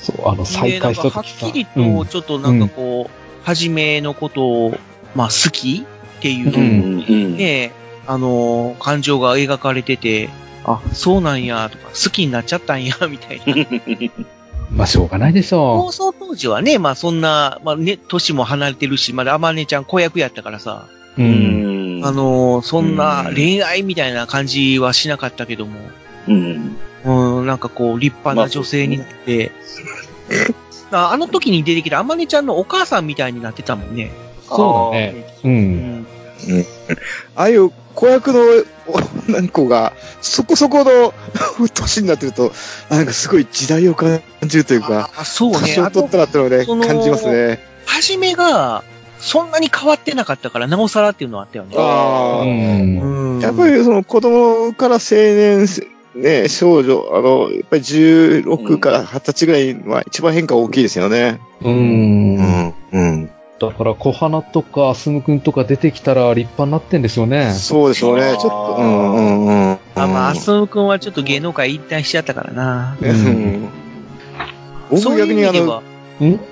[0.00, 4.78] そう、あの、再会した時さっきりと、ちょっとなんかこう、はじめのことを、
[5.14, 5.84] まあ、好き
[6.18, 7.36] っていう、うんうん。
[7.36, 7.72] ね、
[8.06, 10.28] あのー感情が描かれてて、
[10.64, 13.66] あ、そうなんや、とか、好きになっちゃったんや、 みたいな。
[14.72, 20.86] まあ、しょうがないでしょ放送当時はね、まあそんな、まあね、年も離れてるし、まだあまねちゃん子役やったからさ、
[21.16, 21.22] う。
[21.22, 21.24] う。
[21.24, 22.06] うんん。
[22.06, 25.78] あ、のーそんなうん恋愛みたいな感じはしなかったけども、
[26.28, 26.76] うん。
[27.04, 29.52] うん、なんかこう、立派な女性になって、
[30.90, 34.10] ああの時に出てきたあまねちゃんのお母さんみたいになってたもんね。
[34.48, 35.26] そうだね。
[35.44, 36.13] う。
[36.48, 36.66] うんん。
[37.36, 38.40] ああいう子役の
[39.28, 41.12] 女の子が、 そこそこの
[41.72, 42.52] 年になってると、
[42.90, 45.58] なんかすごい時代を感じるというか、あ、そうね。
[45.60, 47.60] 年を取ったなってのをね、感じますね。
[47.86, 48.82] はじめが、
[49.20, 51.74] そんなに変わってなかったから、なおさらっていうのはあったよね。
[51.78, 53.36] ああ、うん。
[53.36, 55.66] うんやっぱりその子供から青年、
[56.14, 61.40] ね、少女、あの、やっぱり16から20歳ぐらいは一番変化大きいですよね。
[61.62, 62.36] うん。
[62.36, 62.74] ん。
[62.92, 63.30] うん。
[63.66, 67.52] だから、小花とか、あすむくんとか出てきたら立派になってんでしょうね。
[67.52, 68.36] そうでしょうね。
[68.40, 69.78] ちょっと、うんうんうん。
[69.94, 72.96] あ、まあ、あすむくんはちょっと芸能界引退しちゃったからな。
[73.00, 73.14] ううん
[73.64, 73.68] ん。
[74.90, 75.82] 僕逆にあの、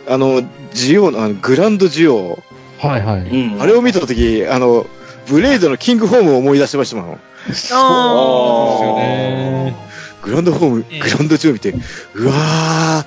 [0.09, 0.43] あの、
[0.73, 2.39] ジオの、あのグランドジオ、
[2.79, 3.21] はいはい。
[3.21, 3.63] うん。
[3.63, 4.87] あれを見たとき、あの、
[5.29, 7.13] ブレードのキングフォームを思い出しましたもん。
[7.15, 9.75] あですよね。
[10.23, 11.75] グランドフォーム、ええグランドジオ見て、
[12.15, 13.07] うわー、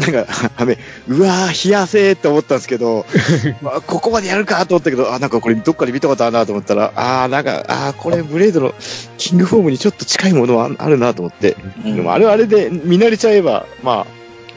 [0.00, 0.26] なんか、
[0.56, 0.78] あめ、
[1.08, 3.04] うわー、冷やせーって思ったんですけど、
[3.62, 8.74] まあここまでやるかと思ったけど、あ、なんかこれどっかで見たことあるなと思ったら、あー、なんか、あー、これブレードの
[9.18, 14.06] キングフォームにちょっと近いものはあるなと思って、うんでもあれはあれで見慣れちゃえば、まあ、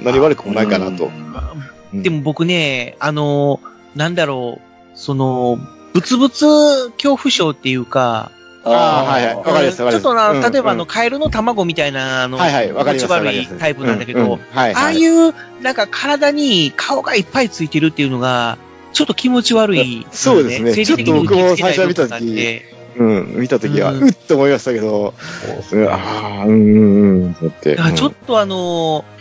[0.01, 1.05] 何悪くもないかなと。
[1.05, 1.23] うん
[1.93, 3.59] でも僕ね、あの、
[3.95, 5.59] なんだろう、その、
[5.93, 8.31] ブツブツ恐怖症っていうか、
[8.65, 9.35] あーはいはい。
[9.35, 9.91] わかりますわかります。
[9.91, 13.07] ちょっとな、うん例えばあの、うんカエルの卵みたいな、あの、はいはい、わかります。
[13.07, 18.57] 気持ち悪いタイプなんだけど、はい、ああいう、なんか体に顔がいっぱいついてるっていうのが、
[18.93, 20.85] ちょっと気持ち悪い、そうですね。
[20.85, 25.15] ちょっと僕も最初見た時部分があってうん、見たときは、ううんっと思いましたけど、
[25.71, 26.47] うんああ、う。
[26.47, 27.75] んうんうん、と思って。
[27.95, 29.13] ちょっとあのー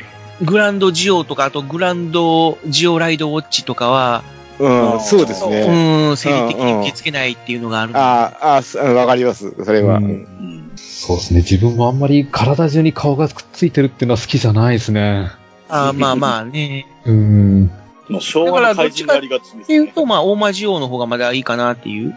[0.44, 4.24] グランドジオとか、あとグランドジオライドウォッチとかは、
[4.62, 6.10] うん、うん、そうですうね。
[6.12, 7.96] ん、生理的に受け付けないっていうのがある。
[7.96, 9.98] ああ、あわかります、それは。
[9.98, 11.40] うんうんそうですね。
[11.40, 15.30] 自分もあんまり体中に顔がくっついてるっていうのは好きじゃないですね。
[15.68, 16.86] あーまあまあね。
[17.04, 17.70] うん。
[18.08, 19.62] まあ、昭和の怪人になりがちですね。
[19.64, 22.14] っていうと、まあ、大魔ジオの方がまだいいかなっていう。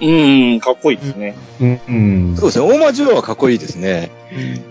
[0.00, 1.36] うん、かっこいいですね。
[1.60, 1.80] うん。
[1.88, 1.92] う
[2.32, 2.36] ん。
[2.36, 4.10] そうですね、大魔女王はかっこいいですね。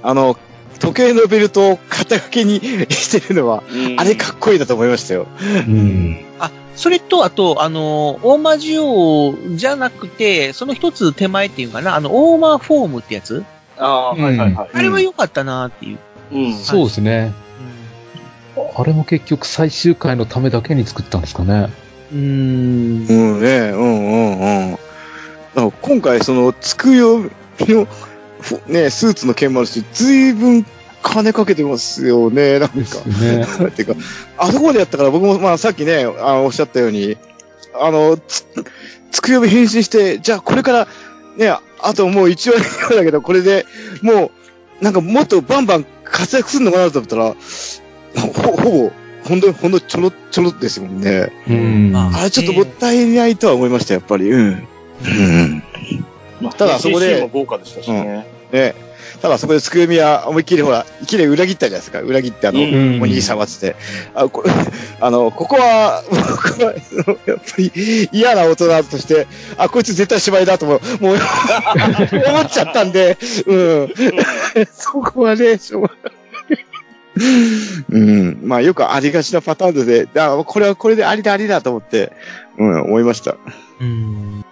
[0.02, 0.38] あの、
[0.80, 3.64] 時計のベルトを肩掛けに してるのは、
[3.98, 5.28] あれかっこいいなと思いましたよ。
[5.68, 6.26] うん。
[6.40, 13.44] あ、それと、あと、あの、大魔ジオじゃなくて、その一つ手前っていうかな、あの、オーマーフォームってやつ？
[13.78, 14.70] ああ、はいはいはい。
[14.74, 15.98] あれは良かったなっていう。
[16.32, 16.54] うん。
[16.54, 17.34] そうですね。
[18.76, 21.70] あれも結局最終回のためだけに作ったんですかね。
[22.12, 22.22] うーん。
[22.22, 25.72] うんね、うんうんうん。
[25.82, 27.20] 今回、その、つくよ
[27.60, 27.88] の、
[28.40, 30.66] ふね、スーツの件もあるし、ずいぶん
[31.02, 32.76] 金かけてますよね、なんか。
[32.76, 33.46] ね。
[33.76, 33.94] てか、
[34.38, 37.18] あそこまでやったから僕も、まあさっきね、あのおっしゃったように、
[37.80, 38.46] あの、つ、
[39.12, 40.88] つくよみ変身して、じゃあこれから、
[41.38, 43.66] ね、あともう1割ぐらいだけど、これで
[44.02, 44.32] も
[44.82, 47.36] う、なんかもっとバンバン活躍するのかなと思ったら、
[48.16, 48.92] ほ、ほぼ、
[49.24, 51.32] ほんと、ほんとちょろちょろですもんね。
[51.48, 51.92] うん。
[51.92, 54.32] まあれちょっともったいないとは思いました、やっぱり。
[54.32, 54.42] うん。
[54.42, 55.64] うん。
[56.42, 58.37] まあただそこでも豪華でしたしね。
[58.52, 58.76] ね。
[59.22, 62.02] ただそこでつくよみは思いっきりほら、いきなり裏切ったじゃないですか。
[62.02, 63.76] 裏切ってあの、うんお兄さんはつって。
[64.14, 64.52] あ、これ、
[65.02, 66.74] あの、ここは、 僕は、
[67.26, 69.28] やっぱり嫌な大人として、
[69.58, 71.16] あ、こいつ絶対芝居だとも、もう、
[72.28, 73.18] 思っちゃったんで、
[73.48, 73.94] うん。
[74.72, 76.18] そこはね、しょうがない。
[77.90, 78.40] うん。
[78.44, 82.12] まあよくありがちなパターンで、だからこれはこれでありだありだと思って、
[82.60, 83.36] うん、思いました。
[83.82, 84.46] うん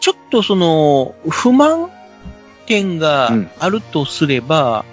[0.00, 1.90] ちょっとその、不満
[2.68, 4.84] 点があるとすれば、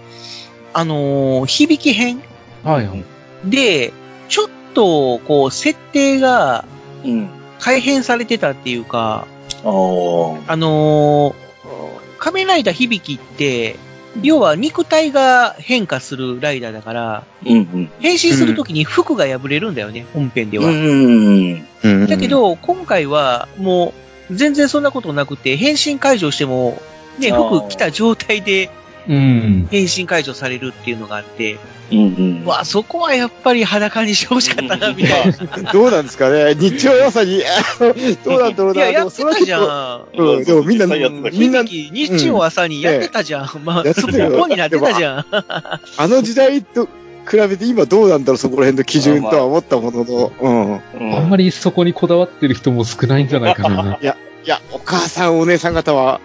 [0.74, 2.22] あのー響き編
[2.64, 3.04] はいはい。
[3.46, 3.94] で、
[4.30, 6.66] ちょっと、こう、設定が
[7.04, 7.30] うん。
[7.60, 9.28] 改変されてたっていうか、
[9.64, 9.72] ああ。
[10.48, 11.36] あのー
[12.18, 13.76] 仮面ライダー響きって、
[14.24, 17.90] 要は肉体が変化するライダーだから、うんうん。
[18.00, 20.66] 変身するときに服が破れるんだよね、本編では。
[20.66, 21.68] うん。
[21.84, 23.94] うんだけ、ど、今回はもう
[24.32, 26.82] 全然そんなことなくて、変身解除しても、
[27.20, 28.70] ね、服着た状態で
[29.08, 29.68] うん。
[29.70, 31.58] 変身解除されるっていうのがあって、
[31.92, 32.44] うんうん。
[32.44, 35.32] うわ、そこはやっぱり裸にしてほしかったな、みたい
[35.64, 35.72] な。
[35.74, 36.56] どうなんですかね？
[36.56, 37.44] 日曜朝に、
[38.24, 38.90] どうなんだろうな。
[38.90, 40.18] いや、やってたじゃん。
[40.18, 43.50] とうん、でもみんな、やってたけどみんな、日日曜朝にやってたじゃん。
[43.64, 45.26] まあ、そこになってたじゃん。
[45.32, 46.88] あの時代と
[47.30, 50.74] 比べて今どうなんだろう、そこら辺の基準とは思ったものの、うん。
[50.74, 53.98] うんあんまりそこにこだわってる人も少ないんじゃないかな。
[54.02, 54.06] い
[54.48, 56.22] や、お母さん、お姉さん方は、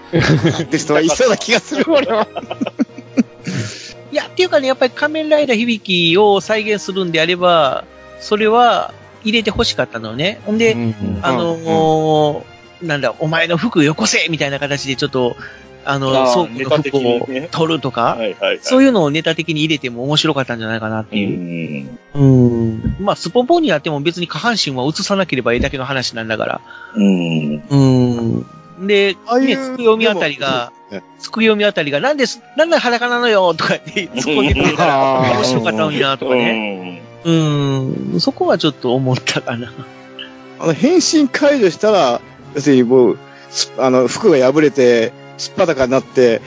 [0.62, 2.28] って人はいそうな気がする、俺は。
[4.12, 7.84] いや、っていうかね、やっぱり仮面ライダー響きを再現するんであれば、
[8.20, 8.92] それは
[9.24, 10.40] 入れて欲しかったのね。
[10.44, 15.36] ほんで、うんあのーなんだ、お前の服よこせみたいな形でちょっと、
[15.84, 18.58] あの、あー装具の服を取るとか、はいはいはい。
[18.62, 21.88] そういうのをネタ的に入れても面白かったんじゃないかなってういう。
[21.88, 21.98] ん。
[22.14, 22.24] う
[22.74, 22.96] ん。
[23.00, 26.60] まあ、スポンポンになっても別に下半身は映さなければいいだけの話なんだから。
[26.94, 27.62] うん。
[27.68, 28.86] うん。
[28.86, 30.72] で、ああいうね、つくよみあたりが
[31.18, 37.02] つくよみあたりが、なんです、なんで裸なのよとかって突っ込んでくれたら面白かったのになとかね。
[37.24, 38.20] うん。
[38.20, 39.72] そこはちょっと思ったかな。
[40.58, 42.20] あの、変身解除したら、
[42.54, 43.18] 要するにもう、
[43.50, 46.40] すあの、服が破れて、すっぱだかになって、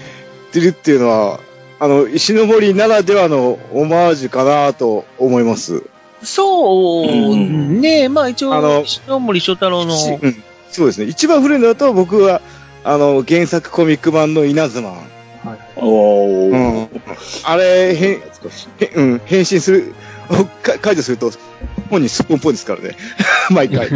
[0.52, 1.40] 出るっていうのは、
[1.80, 5.84] あの、石の森ならではのオマージュかなと思います。
[6.22, 11.08] そう、うんねまあ一応、あの篠森章太郎の、しうん、そうですね。
[11.08, 12.42] 一番古いのだと僕は、
[12.84, 14.94] あの、原作コミック版の稲妻。
[15.76, 16.82] おうー。
[16.84, 16.90] ん。
[17.44, 18.22] あれ、変、へ
[18.96, 19.96] うん、変身する、
[20.62, 21.32] か解除すると、
[21.90, 22.96] 本人すっぽんぽんですからね。
[23.50, 23.90] 毎回。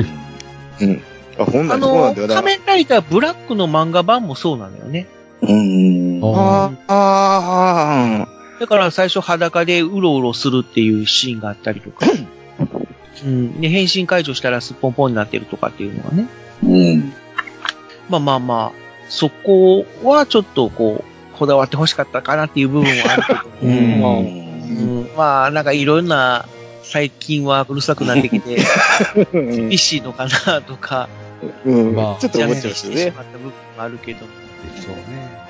[0.82, 1.02] うん。
[1.40, 2.36] あ、本あ来そうなの、んだよな。
[2.36, 5.08] 仮面ライダーブラックの漫画版もそうなのよね。
[5.42, 6.20] うん。
[6.24, 8.28] あーあ
[8.60, 12.06] だから最初裸でうろうろするっていうシーンがあったりとか。
[13.24, 13.62] うん。
[13.62, 16.28] で、変身解除したらすっぽんぽんになってるとかっていうのがね。
[16.64, 17.14] うん。
[18.10, 18.80] まあまあまあ、
[19.10, 23.40] そこはちょっとこう、こだわって欲しかったかなっていう部分はあるけど。
[23.62, 26.46] ううんまあうんまあ、なんかいろんな、
[26.84, 28.58] 最近はうるさくなってきて、
[29.34, 31.10] 厳しいのかなとか、
[31.66, 33.12] うんまあちょっと思っちゃいましね。
[33.16, 34.32] まった部分もあるけども。
[34.82, 35.48] そうね。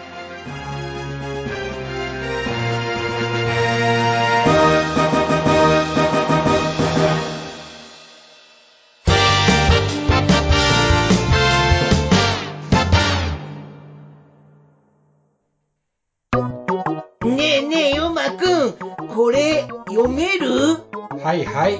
[17.23, 18.73] ねえねえ、ヨマくん、
[19.07, 20.77] これ、読める？
[21.21, 21.75] はいはい。
[21.75, 21.79] う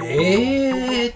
[0.00, 0.04] ん？
[0.04, 1.14] えー、っ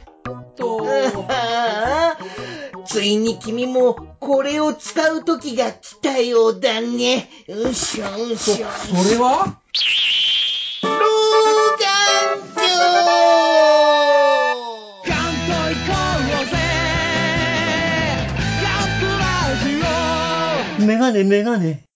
[0.61, 0.87] と、
[2.87, 7.29] ついに君も、これを使う時が来たようだね。
[7.49, 8.67] うしょうそ、しょ。
[8.69, 9.57] それは？
[10.83, 10.99] 老眼
[20.79, 21.90] 鏡メガネメガネ。